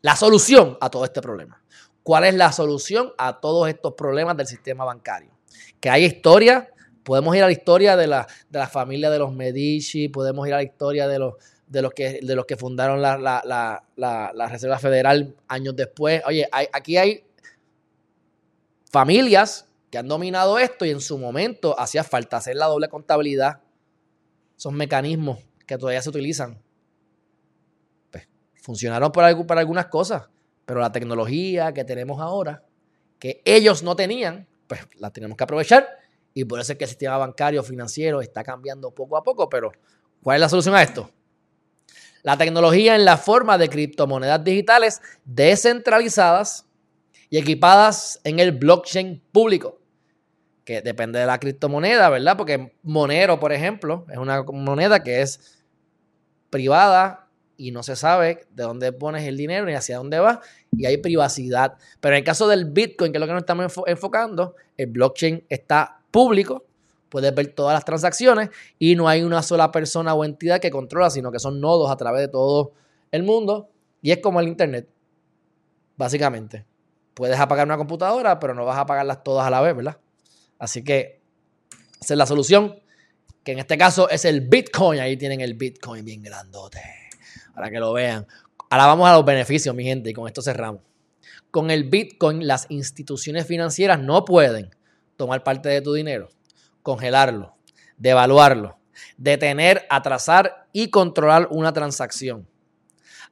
la 0.00 0.16
solución 0.16 0.76
a 0.80 0.90
todo 0.90 1.04
este 1.04 1.22
problema. 1.22 1.62
¿Cuál 2.02 2.24
es 2.24 2.34
la 2.34 2.50
solución 2.50 3.12
a 3.16 3.38
todos 3.38 3.68
estos 3.68 3.94
problemas 3.94 4.36
del 4.36 4.48
sistema 4.48 4.84
bancario? 4.84 5.30
Que 5.78 5.88
hay 5.88 6.04
historia, 6.04 6.68
podemos 7.04 7.36
ir 7.36 7.44
a 7.44 7.46
la 7.46 7.52
historia 7.52 7.96
de 7.96 8.08
la, 8.08 8.26
de 8.50 8.58
la 8.58 8.66
familia 8.66 9.08
de 9.08 9.20
los 9.20 9.32
Medici, 9.32 10.08
podemos 10.08 10.48
ir 10.48 10.54
a 10.54 10.56
la 10.56 10.64
historia 10.64 11.06
de 11.06 11.20
los, 11.20 11.34
de 11.72 11.80
los 11.80 11.94
que, 11.94 12.20
de 12.22 12.36
los 12.36 12.44
que 12.44 12.56
fundaron 12.56 13.00
la, 13.00 14.48
Reserva 14.50 14.78
Federal 14.78 15.34
años 15.48 15.74
después. 15.74 16.22
Oye, 16.26 16.46
aquí 16.52 16.98
hay 16.98 17.24
familias 18.90 19.66
que 19.90 19.96
han 19.96 20.06
dominado 20.06 20.58
esto 20.58 20.84
y 20.84 20.90
en 20.90 21.00
su 21.00 21.16
momento 21.16 21.78
hacía 21.80 22.04
falta 22.04 22.36
hacer 22.36 22.56
la 22.56 22.66
doble 22.66 22.88
contabilidad. 22.88 23.60
Son 24.56 24.74
mecanismos 24.74 25.38
que 25.66 25.78
todavía 25.78 26.02
se 26.02 26.10
utilizan. 26.10 26.60
Pues, 28.10 28.28
funcionaron 28.56 29.10
para, 29.10 29.34
para 29.46 29.60
algunas 29.62 29.86
cosas, 29.86 30.28
pero 30.66 30.80
la 30.80 30.92
tecnología 30.92 31.72
que 31.72 31.84
tenemos 31.84 32.20
ahora, 32.20 32.64
que 33.18 33.40
ellos 33.46 33.82
no 33.82 33.96
tenían, 33.96 34.46
pues 34.66 34.82
la 34.98 35.10
tenemos 35.10 35.38
que 35.38 35.44
aprovechar 35.44 35.88
y 36.34 36.44
por 36.44 36.60
eso 36.60 36.72
es 36.72 36.78
que 36.78 36.84
el 36.84 36.90
sistema 36.90 37.16
bancario 37.16 37.62
financiero 37.62 38.20
está 38.20 38.44
cambiando 38.44 38.90
poco 38.90 39.16
a 39.16 39.22
poco, 39.22 39.48
pero 39.48 39.72
¿cuál 40.22 40.36
es 40.36 40.40
la 40.42 40.48
solución 40.50 40.74
a 40.74 40.82
esto? 40.82 41.10
La 42.22 42.36
tecnología 42.36 42.94
en 42.94 43.04
la 43.04 43.16
forma 43.16 43.58
de 43.58 43.68
criptomonedas 43.68 44.44
digitales 44.44 45.02
descentralizadas 45.24 46.66
y 47.30 47.38
equipadas 47.38 48.20
en 48.24 48.38
el 48.38 48.52
blockchain 48.52 49.22
público, 49.32 49.80
que 50.64 50.82
depende 50.82 51.18
de 51.18 51.26
la 51.26 51.38
criptomoneda, 51.38 52.08
¿verdad? 52.10 52.36
Porque 52.36 52.76
Monero, 52.82 53.40
por 53.40 53.52
ejemplo, 53.52 54.06
es 54.10 54.18
una 54.18 54.42
moneda 54.44 55.02
que 55.02 55.22
es 55.22 55.64
privada 56.50 57.28
y 57.56 57.72
no 57.72 57.82
se 57.82 57.96
sabe 57.96 58.46
de 58.50 58.62
dónde 58.62 58.92
pones 58.92 59.24
el 59.24 59.36
dinero 59.36 59.66
ni 59.66 59.74
hacia 59.74 59.96
dónde 59.96 60.18
va 60.18 60.40
y 60.70 60.86
hay 60.86 60.98
privacidad. 60.98 61.74
Pero 62.00 62.14
en 62.14 62.20
el 62.20 62.24
caso 62.24 62.46
del 62.46 62.66
Bitcoin, 62.66 63.12
que 63.12 63.18
es 63.18 63.20
lo 63.20 63.26
que 63.26 63.32
nos 63.32 63.42
estamos 63.42 63.72
enfocando, 63.86 64.54
el 64.76 64.86
blockchain 64.86 65.44
está 65.48 66.00
público 66.10 66.66
puedes 67.12 67.34
ver 67.34 67.48
todas 67.48 67.74
las 67.74 67.84
transacciones 67.84 68.48
y 68.78 68.96
no 68.96 69.06
hay 69.06 69.22
una 69.22 69.42
sola 69.42 69.70
persona 69.70 70.14
o 70.14 70.24
entidad 70.24 70.60
que 70.60 70.70
controla, 70.70 71.10
sino 71.10 71.30
que 71.30 71.38
son 71.38 71.60
nodos 71.60 71.90
a 71.90 71.96
través 71.96 72.22
de 72.22 72.28
todo 72.28 72.72
el 73.10 73.22
mundo 73.22 73.68
y 74.00 74.12
es 74.12 74.18
como 74.18 74.40
el 74.40 74.48
Internet, 74.48 74.88
básicamente. 75.98 76.64
Puedes 77.12 77.38
apagar 77.38 77.66
una 77.66 77.76
computadora, 77.76 78.40
pero 78.40 78.54
no 78.54 78.64
vas 78.64 78.78
a 78.78 78.80
apagarlas 78.80 79.22
todas 79.22 79.46
a 79.46 79.50
la 79.50 79.60
vez, 79.60 79.76
¿verdad? 79.76 79.98
Así 80.58 80.82
que 80.82 81.20
esa 82.00 82.14
es 82.14 82.18
la 82.18 82.24
solución, 82.24 82.80
que 83.44 83.52
en 83.52 83.58
este 83.58 83.76
caso 83.76 84.08
es 84.08 84.24
el 84.24 84.40
Bitcoin. 84.40 84.98
Ahí 84.98 85.18
tienen 85.18 85.42
el 85.42 85.52
Bitcoin 85.52 86.06
bien 86.06 86.22
grandote, 86.22 86.80
para 87.54 87.70
que 87.70 87.78
lo 87.78 87.92
vean. 87.92 88.26
Ahora 88.70 88.86
vamos 88.86 89.06
a 89.06 89.12
los 89.12 89.24
beneficios, 89.26 89.74
mi 89.74 89.84
gente, 89.84 90.08
y 90.08 90.14
con 90.14 90.26
esto 90.26 90.40
cerramos. 90.40 90.80
Con 91.50 91.70
el 91.70 91.84
Bitcoin, 91.84 92.46
las 92.46 92.64
instituciones 92.70 93.46
financieras 93.46 94.00
no 94.00 94.24
pueden 94.24 94.74
tomar 95.18 95.44
parte 95.44 95.68
de 95.68 95.82
tu 95.82 95.92
dinero 95.92 96.30
congelarlo, 96.82 97.56
devaluarlo, 97.96 98.78
detener, 99.16 99.86
atrasar 99.90 100.66
y 100.72 100.90
controlar 100.90 101.48
una 101.50 101.72
transacción. 101.72 102.48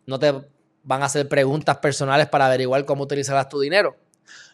No 0.06 0.18
te 0.18 0.32
van 0.82 1.02
a 1.02 1.06
hacer 1.06 1.28
preguntas 1.28 1.78
personales 1.78 2.28
para 2.28 2.46
averiguar 2.46 2.84
cómo 2.84 3.04
utilizarás 3.04 3.48
tu 3.48 3.60
dinero. 3.60 3.96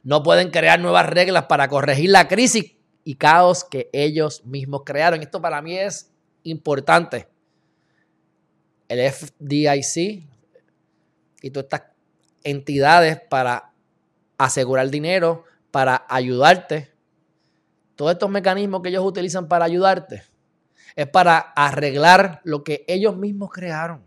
No 0.03 0.23
pueden 0.23 0.51
crear 0.51 0.81
nuevas 0.81 1.07
reglas 1.07 1.47
para 1.47 1.69
corregir 1.69 2.11
la 2.11 2.29
crisis 2.29 2.77
y 3.05 3.15
caos 3.15 3.65
que 3.65 3.89
ellos 3.93 4.45
mismos 4.45 4.83
crearon. 4.85 5.23
Esto 5.23 5.41
para 5.41 5.63
mí 5.63 5.77
es 5.77 6.11
importante. 6.43 7.29
El 8.89 9.11
FDIC 9.13 10.25
y 11.43 11.51
todas 11.51 11.65
estas 11.65 11.83
entidades 12.45 13.21
para 13.29 13.73
asegurar 14.39 14.91
dinero, 14.91 15.45
para 15.71 16.07
ayudarte, 16.09 16.93
todos 17.97 18.13
estos 18.13 18.31
mecanismos 18.31 18.83
que 18.83 18.91
ellos 18.91 19.05
utilizan 19.05 19.49
para 19.49 19.65
ayudarte 19.65 20.23
es 20.95 21.09
para 21.09 21.39
arreglar 21.39 22.41
lo 22.45 22.63
que 22.63 22.85
ellos 22.89 23.17
mismos 23.17 23.51
crearon. 23.51 24.03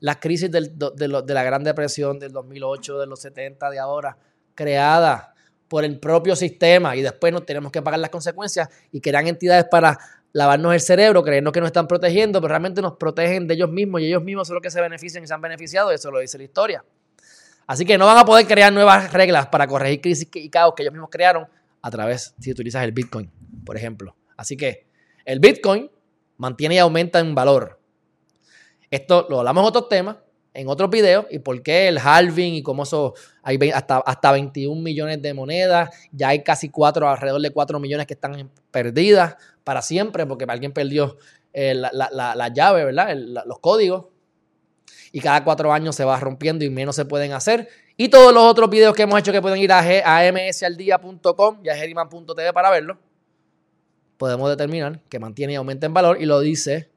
Las 0.00 0.16
crisis 0.18 0.50
de, 0.50 1.34
la 1.34 1.42
Gran 1.42 1.64
Depresión 1.64 2.20
del 2.20 2.32
2008, 2.32 3.00
de 3.00 3.06
los 3.06 3.20
70, 3.20 3.70
de 3.70 3.78
ahora, 3.80 4.16
creadas 4.54 5.28
por 5.66 5.84
el 5.84 5.98
propio 5.98 6.36
sistema 6.36 6.94
y 6.94 7.02
después 7.02 7.32
nos 7.32 7.44
tenemos 7.44 7.72
que 7.72 7.82
pagar 7.82 7.98
las 7.98 8.10
consecuencias 8.10 8.68
y 8.92 9.00
crean 9.00 9.26
entidades 9.26 9.64
para 9.70 9.98
lavarnos 10.32 10.72
el 10.72 10.80
cerebro, 10.80 11.22
creyendo 11.22 11.50
que 11.50 11.60
nos 11.60 11.68
están 11.68 11.88
protegiendo, 11.88 12.40
pero 12.40 12.48
realmente 12.50 12.80
nos 12.80 12.96
protegen 12.96 13.48
de 13.48 13.54
ellos 13.54 13.70
mismos 13.70 14.00
y 14.00 14.06
ellos 14.06 14.22
mismos 14.22 14.46
son 14.46 14.54
los 14.54 14.62
que 14.62 14.70
se 14.70 14.80
benefician 14.80 15.24
y 15.24 15.26
se 15.26 15.34
han 15.34 15.40
beneficiado, 15.40 15.90
eso 15.90 16.10
lo 16.10 16.20
dice 16.20 16.38
la 16.38 16.44
historia. 16.44 16.84
Así 17.66 17.84
que 17.84 17.98
no 17.98 18.06
van 18.06 18.18
a 18.18 18.24
poder 18.24 18.46
crear 18.46 18.72
nuevas 18.72 19.12
reglas 19.12 19.48
para 19.48 19.66
corregir 19.66 20.00
crisis 20.00 20.28
y 20.32 20.48
caos 20.48 20.74
que 20.76 20.84
ellos 20.84 20.92
mismos 20.92 21.10
crearon 21.10 21.48
a 21.82 21.90
través 21.90 22.34
si 22.38 22.50
utilizas 22.50 22.84
el 22.84 22.92
Bitcoin, 22.92 23.30
por 23.64 23.76
ejemplo. 23.76 24.16
Así 24.36 24.56
que 24.56 24.86
el 25.24 25.40
Bitcoin 25.40 25.90
mantiene 26.36 26.76
y 26.76 26.78
aumenta 26.78 27.18
en 27.18 27.34
valor. 27.34 27.80
Esto 28.90 29.26
lo 29.28 29.40
hablamos 29.40 29.62
en 29.62 29.68
otros 29.68 29.88
temas, 29.88 30.16
en 30.54 30.68
otros 30.68 30.90
videos, 30.90 31.26
y 31.30 31.38
por 31.38 31.62
qué 31.62 31.88
el 31.88 31.98
halving 31.98 32.54
y 32.54 32.62
cómo 32.62 32.84
eso 32.84 33.14
hay 33.42 33.58
hasta, 33.70 33.98
hasta 33.98 34.32
21 34.32 34.80
millones 34.80 35.20
de 35.20 35.34
monedas, 35.34 35.90
ya 36.10 36.28
hay 36.28 36.42
casi 36.42 36.70
4, 36.70 37.08
alrededor 37.08 37.40
de 37.40 37.50
4 37.50 37.78
millones 37.78 38.06
que 38.06 38.14
están 38.14 38.50
perdidas 38.70 39.36
para 39.62 39.82
siempre, 39.82 40.26
porque 40.26 40.46
alguien 40.48 40.72
perdió 40.72 41.18
eh, 41.52 41.74
la, 41.74 42.48
llave, 42.54 42.84
¿verdad? 42.84 43.16
los 43.16 43.58
códigos. 43.58 44.06
Y 45.10 45.20
cada 45.20 45.42
cuatro 45.42 45.72
años 45.72 45.96
se 45.96 46.04
va 46.04 46.18
rompiendo 46.20 46.64
y 46.64 46.70
menos 46.70 46.96
se 46.96 47.04
pueden 47.04 47.32
hacer. 47.32 47.68
Y 47.98 48.08
todos 48.08 48.32
los 48.32 48.44
otros 48.44 48.70
videos 48.70 48.94
que 48.94 49.02
hemos 49.02 49.18
hecho 49.18 49.32
que 49.32 49.42
pueden 49.42 49.58
ir 49.58 49.70
a, 49.72 49.80
a 49.80 50.32
msaldia.com 50.32 51.60
y 51.62 51.68
a 51.68 51.76
geriman.tv 51.76 52.52
para 52.54 52.70
verlo 52.70 52.98
podemos 54.18 54.50
determinar 54.50 55.00
que 55.08 55.18
mantiene 55.18 55.54
y 55.54 55.56
aumenta 55.56 55.86
en 55.86 55.94
valor 55.94 56.20
y 56.20 56.26
lo 56.26 56.40
dice 56.40 56.90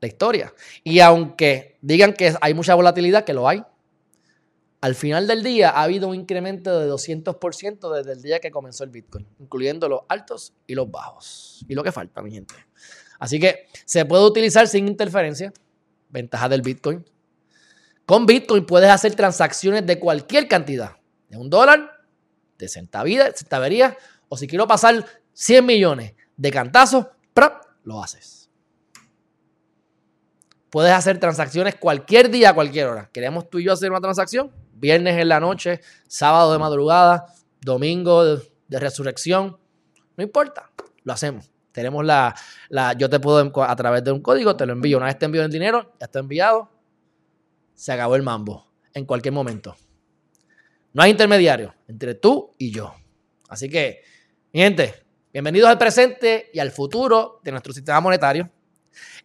la 0.00 0.06
historia. 0.06 0.54
Y 0.84 1.00
aunque 1.00 1.78
digan 1.80 2.12
que 2.12 2.34
hay 2.40 2.54
mucha 2.54 2.74
volatilidad, 2.74 3.24
que 3.24 3.32
lo 3.32 3.48
hay, 3.48 3.64
al 4.82 4.94
final 4.94 5.26
del 5.26 5.42
día 5.42 5.70
ha 5.70 5.82
habido 5.82 6.06
un 6.06 6.14
incremento 6.14 6.78
de 6.78 6.88
200% 6.88 7.96
desde 7.96 8.12
el 8.12 8.22
día 8.22 8.38
que 8.38 8.50
comenzó 8.50 8.84
el 8.84 8.90
Bitcoin, 8.90 9.26
incluyendo 9.40 9.88
los 9.88 10.02
altos 10.08 10.52
y 10.66 10.74
los 10.74 10.88
bajos. 10.90 11.64
Y 11.66 11.74
lo 11.74 11.82
que 11.82 11.90
falta, 11.90 12.22
mi 12.22 12.30
gente. 12.30 12.54
Así 13.18 13.40
que 13.40 13.66
se 13.86 14.04
puede 14.04 14.24
utilizar 14.24 14.68
sin 14.68 14.86
interferencia. 14.86 15.52
Ventaja 16.10 16.48
del 16.48 16.60
Bitcoin. 16.60 17.04
Con 18.06 18.24
Bitcoin 18.24 18.64
puedes 18.64 18.88
hacer 18.88 19.14
transacciones 19.14 19.84
de 19.84 19.98
cualquier 19.98 20.48
cantidad. 20.48 20.96
De 21.28 21.36
un 21.36 21.50
dólar, 21.50 22.04
de 22.56 22.68
centavería 22.68 23.96
o 24.28 24.36
si 24.36 24.46
quiero 24.46 24.66
pasar 24.66 25.04
100 25.34 25.66
millones 25.66 26.14
de 26.36 26.50
cantazos, 26.50 27.06
lo 27.86 28.02
haces. 28.02 28.50
Puedes 30.70 30.92
hacer 30.92 31.18
transacciones 31.18 31.76
cualquier 31.76 32.30
día, 32.30 32.52
cualquier 32.52 32.88
hora. 32.88 33.08
¿Queremos 33.12 33.48
tú 33.48 33.58
y 33.58 33.64
yo 33.64 33.72
hacer 33.72 33.90
una 33.90 34.00
transacción? 34.00 34.52
Viernes 34.74 35.18
en 35.18 35.28
la 35.28 35.40
noche, 35.40 35.80
sábado 36.06 36.52
de 36.52 36.58
madrugada, 36.58 37.26
domingo 37.60 38.24
de, 38.24 38.80
resurrección. 38.80 39.56
No 40.16 40.24
importa, 40.24 40.70
lo 41.04 41.12
hacemos. 41.12 41.50
Tenemos 41.72 42.04
la, 42.04 42.34
la, 42.68 42.92
yo 42.94 43.08
te 43.08 43.20
puedo 43.20 43.62
a 43.62 43.76
través 43.76 44.02
de 44.02 44.10
un 44.10 44.20
código, 44.20 44.56
te 44.56 44.66
lo 44.66 44.72
envío. 44.72 44.98
Una 44.98 45.06
vez 45.06 45.18
te 45.18 45.26
envío 45.26 45.42
el 45.42 45.50
dinero, 45.50 45.92
ya 46.00 46.06
está 46.06 46.18
enviado. 46.18 46.68
Se 47.76 47.92
acabó 47.92 48.16
el 48.16 48.22
mambo 48.22 48.66
en 48.94 49.04
cualquier 49.04 49.34
momento. 49.34 49.76
No 50.94 51.02
hay 51.02 51.10
intermediario 51.10 51.74
entre 51.86 52.14
tú 52.14 52.54
y 52.56 52.72
yo. 52.72 52.94
Así 53.50 53.68
que 53.68 54.00
gente, 54.50 54.94
bienvenidos 55.30 55.68
al 55.68 55.76
presente 55.76 56.48
y 56.54 56.58
al 56.58 56.70
futuro 56.70 57.38
de 57.44 57.50
nuestro 57.50 57.74
sistema 57.74 58.00
monetario. 58.00 58.50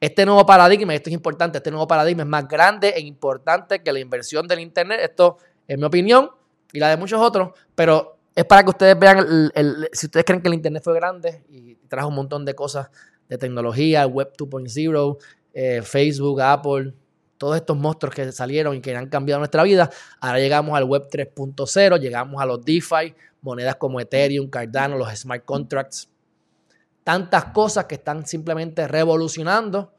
Este 0.02 0.26
nuevo 0.26 0.46
paradigma, 0.46 0.94
esto 0.94 1.10
es 1.10 1.14
importante, 1.14 1.60
este 1.60 1.72
nuevo 1.72 1.88
paradigma 1.88 2.24
es 2.24 2.28
más 2.28 2.46
grande 2.46 2.90
e 2.90 3.00
importante 3.00 3.82
que 3.82 3.94
la 3.94 4.00
inversión 4.00 4.46
del 4.50 4.60
Internet. 4.60 5.00
Esto 5.02 5.38
es 5.66 5.78
mi 5.78 5.86
opinión 5.86 6.30
y 6.74 6.80
la 6.80 6.90
de 6.90 6.98
muchos 6.98 7.22
otros, 7.22 7.58
pero 7.74 8.18
es 8.36 8.44
para 8.44 8.64
que 8.64 8.70
ustedes 8.72 9.00
vean, 9.00 9.50
si 9.94 10.08
ustedes 10.08 10.26
creen 10.26 10.42
que 10.42 10.50
el 10.50 10.56
Internet 10.56 10.84
fue 10.84 10.94
grande 10.94 11.46
y 11.48 11.76
trajo 11.88 12.10
un 12.10 12.16
montón 12.16 12.44
de 12.44 12.54
cosas 12.54 12.90
de 13.30 13.38
tecnología, 13.38 14.06
Web 14.08 14.34
2.0, 14.38 15.18
eh, 15.54 15.82
Facebook, 15.82 16.42
Apple, 16.42 16.94
todos 17.42 17.56
estos 17.56 17.76
monstruos 17.76 18.14
que 18.14 18.32
salieron 18.32 18.76
y 18.76 18.82
que 18.82 18.96
han 18.96 19.10
cambiado 19.10 19.40
nuestra 19.40 19.64
vida, 19.64 19.90
ahora 20.20 20.38
llegamos 20.38 20.78
al 20.78 20.84
Web 20.84 21.08
3.0, 21.10 22.00
llegamos 22.00 22.40
a 22.40 22.46
los 22.46 22.64
DeFi, 22.64 23.16
monedas 23.42 23.78
como 23.78 24.00
Ethereum, 24.00 24.48
Cardano, 24.48 24.96
los 24.96 25.10
smart 25.18 25.44
contracts, 25.44 26.08
tantas 27.04 27.46
cosas 27.46 27.86
que 27.86 27.96
están 27.96 28.28
simplemente 28.28 28.88
revolucionando, 28.88 29.92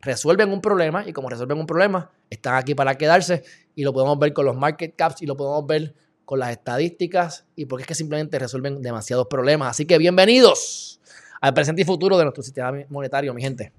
resuelven 0.00 0.50
un 0.50 0.60
problema 0.60 1.06
y 1.06 1.12
como 1.12 1.28
resuelven 1.28 1.58
un 1.58 1.66
problema, 1.66 2.10
están 2.28 2.56
aquí 2.56 2.74
para 2.74 2.96
quedarse 2.96 3.44
y 3.76 3.84
lo 3.84 3.92
podemos 3.92 4.18
ver 4.18 4.32
con 4.32 4.46
los 4.46 4.56
market 4.56 4.96
caps 4.96 5.22
y 5.22 5.26
lo 5.26 5.36
podemos 5.36 5.64
ver 5.68 5.94
con 6.24 6.40
las 6.40 6.50
estadísticas 6.50 7.46
y 7.54 7.66
porque 7.66 7.82
es 7.82 7.86
que 7.86 7.94
simplemente 7.94 8.36
resuelven 8.36 8.82
demasiados 8.82 9.28
problemas. 9.28 9.70
Así 9.70 9.86
que 9.86 9.96
bienvenidos 9.96 11.00
al 11.40 11.54
presente 11.54 11.82
y 11.82 11.84
futuro 11.84 12.18
de 12.18 12.24
nuestro 12.24 12.42
sistema 12.42 12.76
monetario, 12.88 13.32
mi 13.32 13.42
gente. 13.42 13.72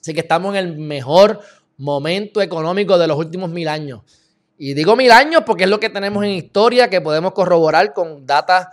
Así 0.00 0.14
que 0.14 0.20
estamos 0.20 0.56
en 0.56 0.66
el 0.66 0.78
mejor 0.78 1.40
momento 1.82 2.40
económico 2.40 2.96
de 2.96 3.08
los 3.08 3.18
últimos 3.18 3.50
mil 3.50 3.66
años. 3.66 4.02
Y 4.56 4.74
digo 4.74 4.94
mil 4.94 5.10
años 5.10 5.42
porque 5.44 5.64
es 5.64 5.70
lo 5.70 5.80
que 5.80 5.90
tenemos 5.90 6.22
en 6.24 6.30
historia 6.30 6.88
que 6.88 7.00
podemos 7.00 7.32
corroborar 7.32 7.92
con 7.92 8.24
data 8.24 8.70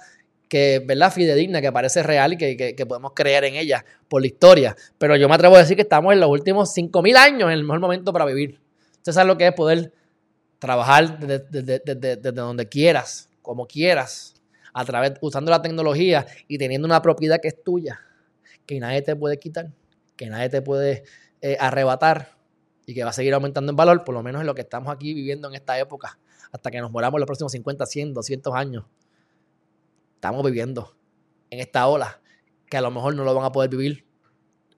que, 0.47 0.83
¿verdad? 0.85 1.11
Fidedigna, 1.11 1.59
que 1.59 1.71
parece 1.71 2.03
real 2.03 2.33
y 2.33 2.37
que, 2.37 2.85
podemos 2.87 3.13
creer 3.15 3.45
en 3.45 3.55
ella 3.55 3.83
por 4.07 4.21
la 4.21 4.27
historia. 4.27 4.75
Pero 4.99 5.15
yo 5.15 5.27
me 5.27 5.33
atrevo 5.33 5.55
a 5.55 5.59
decir 5.59 5.75
que 5.75 5.81
estamos 5.81 6.13
en 6.13 6.19
los 6.19 6.29
últimos 6.29 6.71
cinco 6.71 7.01
mil 7.01 7.17
años, 7.17 7.47
en 7.47 7.53
el 7.53 7.63
mejor 7.63 7.79
momento 7.79 8.13
para 8.13 8.25
vivir. 8.25 8.59
Usted 8.97 9.11
sabe 9.11 9.27
lo 9.27 9.37
que 9.37 9.47
es 9.47 9.53
poder 9.53 9.91
trabajar 10.59 11.17
desde, 11.19 12.15
donde 12.31 12.69
quieras, 12.69 13.27
como 13.41 13.65
quieras, 13.65 14.35
a 14.71 14.85
través, 14.85 15.13
usando 15.21 15.49
la 15.49 15.63
tecnología 15.63 16.27
y 16.47 16.59
teniendo 16.59 16.85
una 16.85 17.01
propiedad 17.01 17.39
que 17.41 17.47
es 17.47 17.63
tuya, 17.63 17.99
que 18.67 18.79
nadie 18.79 19.01
te 19.01 19.15
puede 19.15 19.39
quitar, 19.39 19.71
que 20.15 20.27
nadie 20.27 20.49
te 20.49 20.61
puede 20.61 21.03
eh, 21.41 21.57
arrebatar 21.59 22.38
y 22.89 22.95
que 22.95 23.03
va 23.03 23.11
a 23.11 23.13
seguir 23.13 23.35
aumentando 23.35 23.69
en 23.69 23.75
valor, 23.75 24.03
por 24.03 24.15
lo 24.15 24.23
menos 24.23 24.41
en 24.41 24.47
lo 24.47 24.55
que 24.55 24.61
estamos 24.61 24.91
aquí 24.91 25.13
viviendo 25.13 25.47
en 25.47 25.53
esta 25.53 25.77
época, 25.77 26.17
hasta 26.51 26.71
que 26.71 26.81
nos 26.81 26.89
moramos 26.89 27.19
los 27.19 27.27
próximos 27.27 27.51
50, 27.51 27.85
100, 27.85 28.15
200 28.15 28.55
años. 28.55 28.85
Estamos 30.15 30.43
viviendo 30.43 30.95
en 31.51 31.59
esta 31.59 31.85
ola 31.85 32.19
que 32.65 32.77
a 32.77 32.81
lo 32.81 32.89
mejor 32.89 33.13
no 33.13 33.23
lo 33.23 33.35
van 33.35 33.45
a 33.45 33.51
poder 33.51 33.69
vivir 33.69 34.07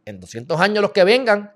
en 0.03 0.19
200 0.19 0.59
años 0.59 0.81
los 0.81 0.91
que 0.91 1.05
vengan 1.05 1.55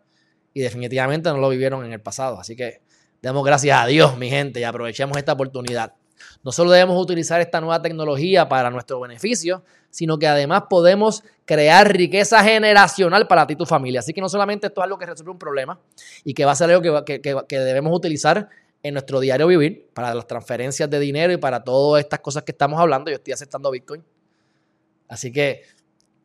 y 0.53 0.61
definitivamente 0.61 1.29
no 1.29 1.39
lo 1.39 1.49
vivieron 1.49 1.83
en 1.83 1.91
el 1.91 1.99
pasado. 1.99 2.39
Así 2.39 2.55
que 2.55 2.81
demos 3.21 3.43
gracias 3.43 3.77
a 3.77 3.85
Dios, 3.87 4.17
mi 4.17 4.29
gente, 4.29 4.61
y 4.61 4.63
aprovechemos 4.63 5.17
esta 5.17 5.33
oportunidad. 5.33 5.95
No 6.43 6.51
solo 6.51 6.71
debemos 6.71 7.01
utilizar 7.01 7.41
esta 7.41 7.59
nueva 7.61 7.81
tecnología 7.81 8.47
para 8.47 8.69
nuestro 8.69 8.99
beneficio, 8.99 9.63
sino 9.89 10.17
que 10.17 10.27
además 10.27 10.63
podemos 10.69 11.23
crear 11.45 11.91
riqueza 11.95 12.43
generacional 12.43 13.27
para 13.27 13.47
ti 13.47 13.53
y 13.53 13.57
tu 13.57 13.65
familia. 13.65 14.01
Así 14.01 14.13
que 14.13 14.21
no 14.21 14.29
solamente 14.29 14.67
esto 14.67 14.81
es 14.81 14.83
algo 14.83 14.97
que 14.97 15.05
resuelve 15.05 15.31
un 15.31 15.39
problema 15.39 15.79
y 16.23 16.33
que 16.33 16.45
va 16.45 16.51
a 16.51 16.55
ser 16.55 16.69
algo 16.69 17.03
que, 17.05 17.21
que 17.21 17.59
debemos 17.59 17.95
utilizar 17.95 18.49
en 18.83 18.93
nuestro 18.93 19.19
diario 19.19 19.47
vivir 19.47 19.89
para 19.93 20.13
las 20.13 20.27
transferencias 20.27 20.87
de 20.87 20.99
dinero 20.99 21.33
y 21.33 21.37
para 21.37 21.63
todas 21.63 22.03
estas 22.03 22.19
cosas 22.19 22.43
que 22.43 22.51
estamos 22.51 22.79
hablando. 22.79 23.09
Yo 23.09 23.15
estoy 23.15 23.33
aceptando 23.33 23.71
Bitcoin. 23.71 24.03
Así 25.07 25.31
que 25.31 25.63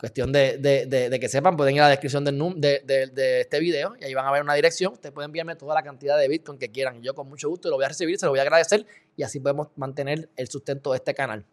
Cuestión 0.00 0.32
de, 0.32 1.18
que 1.20 1.28
sepan, 1.28 1.58
pueden 1.58 1.74
ir 1.74 1.82
a 1.82 1.84
la 1.84 1.90
descripción 1.90 2.24
de, 2.24 3.40
este 3.42 3.60
video 3.60 3.94
y 4.00 4.04
ahí 4.04 4.14
van 4.14 4.26
a 4.26 4.32
ver 4.32 4.40
una 4.40 4.54
dirección. 4.54 4.94
Ustedes 4.94 5.12
pueden 5.12 5.28
enviarme 5.28 5.56
toda 5.56 5.74
la 5.74 5.82
cantidad 5.82 6.18
de 6.18 6.26
Bitcoin 6.26 6.58
que 6.58 6.70
quieran. 6.70 7.02
Yo 7.02 7.14
con 7.14 7.28
mucho 7.28 7.50
gusto 7.50 7.68
lo 7.68 7.76
voy 7.76 7.84
a 7.84 7.88
recibir, 7.88 8.18
se 8.18 8.24
lo 8.24 8.32
voy 8.32 8.38
a 8.38 8.42
agradecer 8.42 8.86
y 9.14 9.24
así 9.24 9.40
podemos 9.40 9.68
mantener 9.76 10.30
el 10.36 10.48
sustento 10.48 10.92
de 10.92 10.96
este 10.96 11.12
canal. 11.12 11.44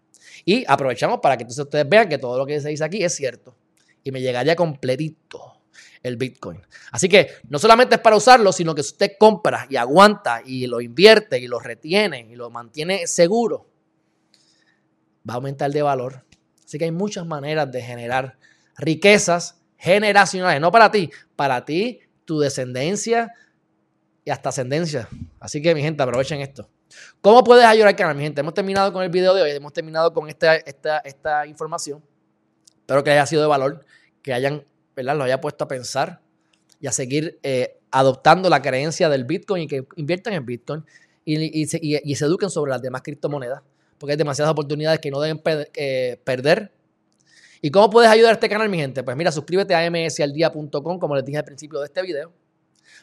Y 0.46 0.64
aprovechamos 0.66 1.20
para 1.20 1.36
que 1.36 1.44
entonces 1.44 1.66
ustedes 1.66 1.90
vean 1.90 2.08
que 2.08 2.18
todo 2.20 2.38
lo 2.38 2.46
que 2.46 2.62
se 2.62 2.70
dice 2.70 2.86
aquí 2.86 3.04
es 3.04 3.14
cierto. 3.14 3.54
Y 4.02 4.12
me 4.12 4.22
llegaría 4.22 4.56
completito 4.56 5.62
el 6.02 6.16
Bitcoin. 6.16 6.62
Así 6.94 7.10
que 7.10 7.28
no 7.50 7.60
solamente 7.60 7.96
es 7.96 8.02
para 8.02 8.16
usarlo, 8.16 8.54
sino 8.54 8.74
que 8.74 8.82
si 8.82 8.92
usted 8.92 9.12
compra 9.20 9.68
y 9.70 9.76
aguanta 9.76 10.42
y 10.46 10.68
lo 10.68 10.80
invierte 10.80 11.38
y 11.38 11.48
lo 11.48 11.60
retiene 11.60 12.28
y 12.32 12.36
lo 12.36 12.50
mantiene 12.50 13.08
seguro, 13.08 13.68
va 15.30 15.34
a 15.34 15.36
aumentar 15.36 15.70
de 15.70 15.82
valor 15.82 16.27
Así 16.68 16.78
que 16.78 16.84
hay 16.84 16.92
muchas 16.92 17.26
maneras 17.26 17.72
de 17.72 17.82
generar 17.82 18.38
riquezas 18.78 19.58
generacionales, 19.78 20.60
no 20.60 20.70
para 20.70 20.92
ti, 20.92 21.10
para 21.38 21.64
ti, 21.64 22.02
tu 22.26 22.40
descendencia 22.40 23.32
y 24.26 24.32
hasta 24.32 24.50
ascendencia. 24.50 25.08
Así 25.40 25.62
que 25.62 25.74
mi 25.74 25.82
gente, 25.82 26.04
aprovechen 26.04 26.42
esto. 26.42 26.70
¿Cómo 27.22 27.42
puedes 27.46 27.64
ayudar 27.64 27.88
al 27.88 27.96
canal, 27.96 28.18
mi 28.18 28.24
gente? 28.24 28.42
Hemos 28.42 28.54
terminado 28.54 28.92
con 28.92 29.02
el 29.02 29.10
video 29.10 29.34
de 29.34 29.44
hoy, 29.44 29.52
hemos 29.52 29.72
terminado 29.72 30.12
con 30.12 30.28
esta, 30.28 30.58
esta, 30.58 30.98
esta 31.00 31.48
información. 31.48 32.04
Espero 32.82 33.02
que 33.02 33.12
haya 33.12 33.26
sido 33.26 33.44
de 33.44 33.48
valor, 33.48 33.86
que 34.22 34.34
hayan, 34.34 34.66
¿verdad? 34.94 35.16
Lo 35.16 35.24
haya 35.24 35.40
puesto 35.40 35.64
a 35.64 35.70
pensar 35.70 36.20
y 36.82 36.88
a 36.88 36.92
seguir 36.92 37.40
eh, 37.44 37.80
adoptando 37.92 38.50
la 38.50 38.62
creencia 38.62 39.08
del 39.08 39.24
Bitcoin 39.24 39.64
y 39.64 39.68
que 39.68 39.88
inviertan 39.96 40.34
en 40.34 40.46
Bitcoin 40.46 40.86
y, 41.24 41.62
y 41.62 42.16
se 42.16 42.26
eduquen 42.26 42.50
sobre 42.50 42.72
las 42.72 42.82
demás 42.82 43.04
criptomonedas 43.04 43.62
porque 43.98 44.14
hay 44.14 44.18
demasiadas 44.18 44.52
oportunidades 44.52 45.00
que 45.00 45.12
no 45.12 45.20
deben 45.20 45.42
eh, 45.76 46.20
perder. 46.24 46.72
¿Y 47.62 47.72
cómo 47.72 47.90
puedes 47.90 48.10
ayudar 48.10 48.32
a 48.32 48.34
este 48.34 48.50
canal, 48.50 48.70
mi 48.70 48.78
gente? 48.78 49.04
Pues 49.04 49.18
mira, 49.18 49.32
suscríbete 49.32 49.74
a 49.74 49.90
msaldia.com, 49.90 51.00
como 51.00 51.16
les 51.16 51.26
dije 51.26 51.40
al 51.40 51.46
principio 51.46 51.80
de 51.80 51.86
este 51.86 52.02
video. 52.02 52.32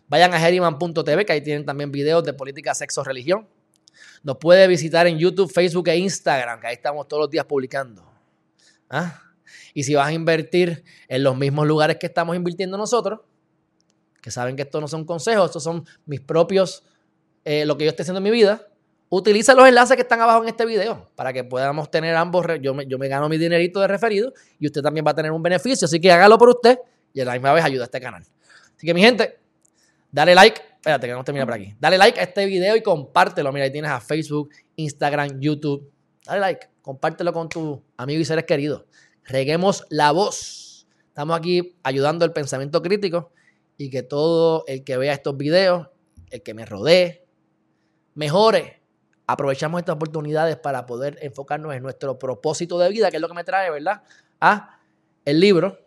Vayan 0.09 0.33
a 0.33 0.49
heriman.tv, 0.49 1.25
que 1.25 1.33
ahí 1.33 1.41
tienen 1.41 1.65
también 1.65 1.91
videos 1.91 2.23
de 2.25 2.33
política, 2.33 2.75
sexo, 2.75 3.03
religión. 3.03 3.49
Nos 4.23 4.37
puede 4.37 4.67
visitar 4.67 5.07
en 5.07 5.19
YouTube, 5.19 5.51
Facebook 5.53 5.89
e 5.89 5.97
Instagram, 5.97 6.61
que 6.61 6.67
ahí 6.69 6.75
estamos 6.75 7.09
todos 7.09 7.23
los 7.23 7.31
días 7.31 7.45
publicando. 7.47 8.05
¿Ah? 8.89 9.21
Y 9.73 9.83
si 9.83 9.95
vas 9.95 10.09
a 10.09 10.13
invertir 10.13 10.85
en 11.09 11.23
los 11.25 11.37
mismos 11.37 11.67
lugares 11.67 11.97
que 11.99 12.07
estamos 12.07 12.37
invirtiendo 12.37 12.77
nosotros, 12.77 13.21
que 14.23 14.31
saben 14.31 14.57
que 14.57 14.63
esto 14.63 14.81
no 14.81 14.89
son 14.89 15.05
consejos, 15.05 15.47
estos 15.47 15.63
son 15.63 15.85
mis 16.07 16.21
propios 16.21 16.85
eh, 17.45 17.67
lo 17.67 17.77
que 17.77 17.85
yo 17.85 17.91
esté 17.91 18.03
haciendo 18.03 18.19
en 18.19 18.25
mi 18.25 18.31
vida, 18.31 18.67
utiliza 19.09 19.55
los 19.55 19.67
enlaces 19.69 19.97
que 19.97 20.03
están 20.03 20.21
abajo 20.21 20.43
en 20.43 20.49
este 20.49 20.67
video 20.67 21.11
para 21.15 21.33
que 21.33 21.45
podamos 21.45 21.91
tener 21.91 22.17
ambos. 22.17 22.47
Yo 22.61 22.75
me, 22.75 23.09
gano 23.09 23.29
mi 23.29 23.39
dinerito 23.39 23.81
de 23.81 23.89
referido 23.89 24.33
y 24.59 24.67
usted 24.67 24.83
también 24.83 25.07
va 25.07 25.13
a 25.13 25.15
tener 25.15 25.33
un 25.33 25.43
beneficio. 25.43 25.87
Así 25.87 26.01
que 26.01 26.11
hágalo 26.11 26.39
por 26.39 26.49
usted 26.49 26.79
y 27.13 27.21
a 27.21 27.25
la 27.25 27.33
misma 27.33 27.53
vez 27.53 27.65
ayuda 27.65 27.85
a 27.85 27.87
este 27.87 28.01
canal. 28.01 28.23
Así 28.77 28.87
que, 28.87 28.95
mi 28.95 29.03
gente, 29.03 29.39
dale 30.11 30.35
like. 30.35 30.61
Espérate, 30.75 31.07
que 31.07 31.13
no 31.13 31.25
termina 31.25 31.47
por 31.47 31.55
aquí. 31.55 31.75
Dale 31.81 31.97
like 31.97 32.21
a 32.21 32.25
este 32.25 32.45
video 32.47 32.77
y 32.77 32.83
compártelo. 32.83 33.53
Mira, 33.53 33.65
ahí 33.65 33.73
tienes 33.73 33.91
a 33.91 34.01
Facebook, 34.01 34.51
Instagram, 34.77 35.41
YouTube. 35.41 35.91
Dale 36.27 36.41
like, 36.41 36.69
compártelo 36.83 37.33
con 37.33 37.49
tus 37.49 37.79
amigos 37.97 38.23
y 38.23 38.25
seres 38.27 38.45
queridos. 38.45 38.85
Reguemos 39.25 39.87
la 39.89 40.13
voz. 40.13 40.87
Estamos 41.09 41.39
aquí 41.39 41.77
ayudando 41.83 42.25
el 42.25 42.33
pensamiento 42.33 42.83
crítico 42.83 43.33
y 43.79 43.89
que 43.89 44.03
todo 44.03 44.65
el 44.67 44.85
que 44.85 44.97
vea 44.97 45.13
estos 45.13 45.37
videos, 45.37 45.89
el 46.31 46.43
que 46.43 46.55
me 46.55 46.67
rodee, 46.67 47.25
mejore. 48.15 48.84
Aprovechamos 49.27 49.79
estas 49.79 49.95
oportunidades 49.95 50.57
para 50.57 50.85
poder 50.85 51.19
enfocarnos 51.23 51.75
en 51.75 51.83
nuestro 51.83 52.19
propósito 52.19 52.79
de 52.79 52.91
vida, 52.91 53.11
que 53.11 53.17
es 53.17 53.21
lo 53.21 53.29
que 53.29 53.35
me 53.35 53.45
trae, 53.45 53.71
¿verdad? 53.71 54.03
A 54.41 54.79
el 55.25 55.41
libro. 55.41 55.79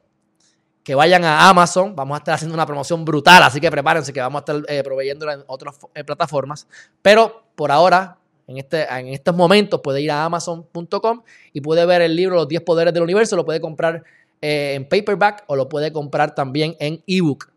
Que 0.84 0.96
vayan 0.96 1.26
a 1.26 1.50
Amazon. 1.50 1.96
Vamos 1.96 2.16
a 2.16 2.20
estar 2.20 2.34
haciendo 2.36 2.54
una 2.54 2.66
promoción 2.66 3.04
brutal, 3.04 3.44
así 3.44 3.60
que 3.60 3.70
prepárense 3.70 4.14
que 4.14 4.22
vamos 4.22 4.40
a 4.40 4.52
estar 4.52 4.74
eh, 4.74 4.82
proveyéndola 4.84 5.34
en 5.34 5.44
otras 5.48 5.78
eh, 5.94 6.04
plataformas. 6.04 6.66
Pero 7.02 7.44
por 7.56 7.72
ahora, 7.72 8.18
en, 8.48 8.58
este, 8.58 8.84
en 8.84 9.10
estos 9.10 9.36
momentos, 9.36 9.82
puede 9.84 10.02
ir 10.02 10.12
a 10.12 10.24
amazon.com 10.24 11.24
y 11.52 11.62
puede 11.62 11.86
ver 11.86 12.02
el 12.02 12.16
libro 12.16 12.38
Los 12.38 12.48
10 12.48 12.62
Poderes 12.62 12.94
del 12.94 13.04
Universo. 13.04 13.36
Lo 13.36 13.46
puede 13.46 13.60
comprar 13.60 14.04
eh, 14.42 14.74
en 14.76 14.88
paperback 14.88 15.44
o 15.48 15.56
lo 15.56 15.68
puede 15.68 15.92
comprar 15.92 16.34
también 16.34 16.76
en 16.80 17.04
ebook. 17.06 17.52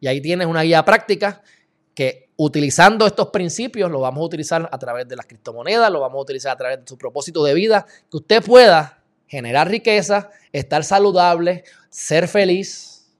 Y 0.00 0.06
ahí 0.06 0.20
tienes 0.22 0.46
una 0.46 0.62
guía 0.62 0.82
práctica 0.84 1.42
que 1.94 2.29
utilizando 2.42 3.06
estos 3.06 3.28
principios 3.28 3.90
lo 3.90 4.00
vamos 4.00 4.22
a 4.22 4.24
utilizar 4.24 4.66
a 4.72 4.78
través 4.78 5.06
de 5.06 5.14
las 5.14 5.26
criptomonedas, 5.26 5.90
lo 5.90 6.00
vamos 6.00 6.20
a 6.20 6.22
utilizar 6.22 6.52
a 6.52 6.56
través 6.56 6.80
de 6.80 6.86
su 6.86 6.96
propósito 6.96 7.44
de 7.44 7.52
vida, 7.52 7.84
que 8.10 8.16
usted 8.16 8.42
pueda 8.42 9.02
generar 9.26 9.68
riqueza, 9.68 10.30
estar 10.50 10.82
saludable, 10.82 11.64
ser 11.90 12.28
feliz, 12.28 13.12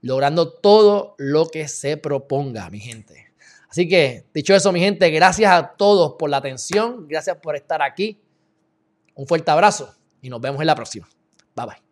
logrando 0.00 0.52
todo 0.52 1.14
lo 1.18 1.46
que 1.46 1.68
se 1.68 1.96
proponga, 1.96 2.68
mi 2.68 2.80
gente. 2.80 3.32
Así 3.70 3.88
que, 3.88 4.24
dicho 4.34 4.56
eso, 4.56 4.72
mi 4.72 4.80
gente, 4.80 5.08
gracias 5.10 5.52
a 5.52 5.74
todos 5.76 6.16
por 6.18 6.28
la 6.28 6.38
atención, 6.38 7.06
gracias 7.06 7.36
por 7.36 7.54
estar 7.54 7.80
aquí. 7.80 8.20
Un 9.14 9.28
fuerte 9.28 9.52
abrazo 9.52 9.94
y 10.20 10.30
nos 10.30 10.40
vemos 10.40 10.60
en 10.60 10.66
la 10.66 10.74
próxima. 10.74 11.08
Bye 11.54 11.66
bye. 11.66 11.85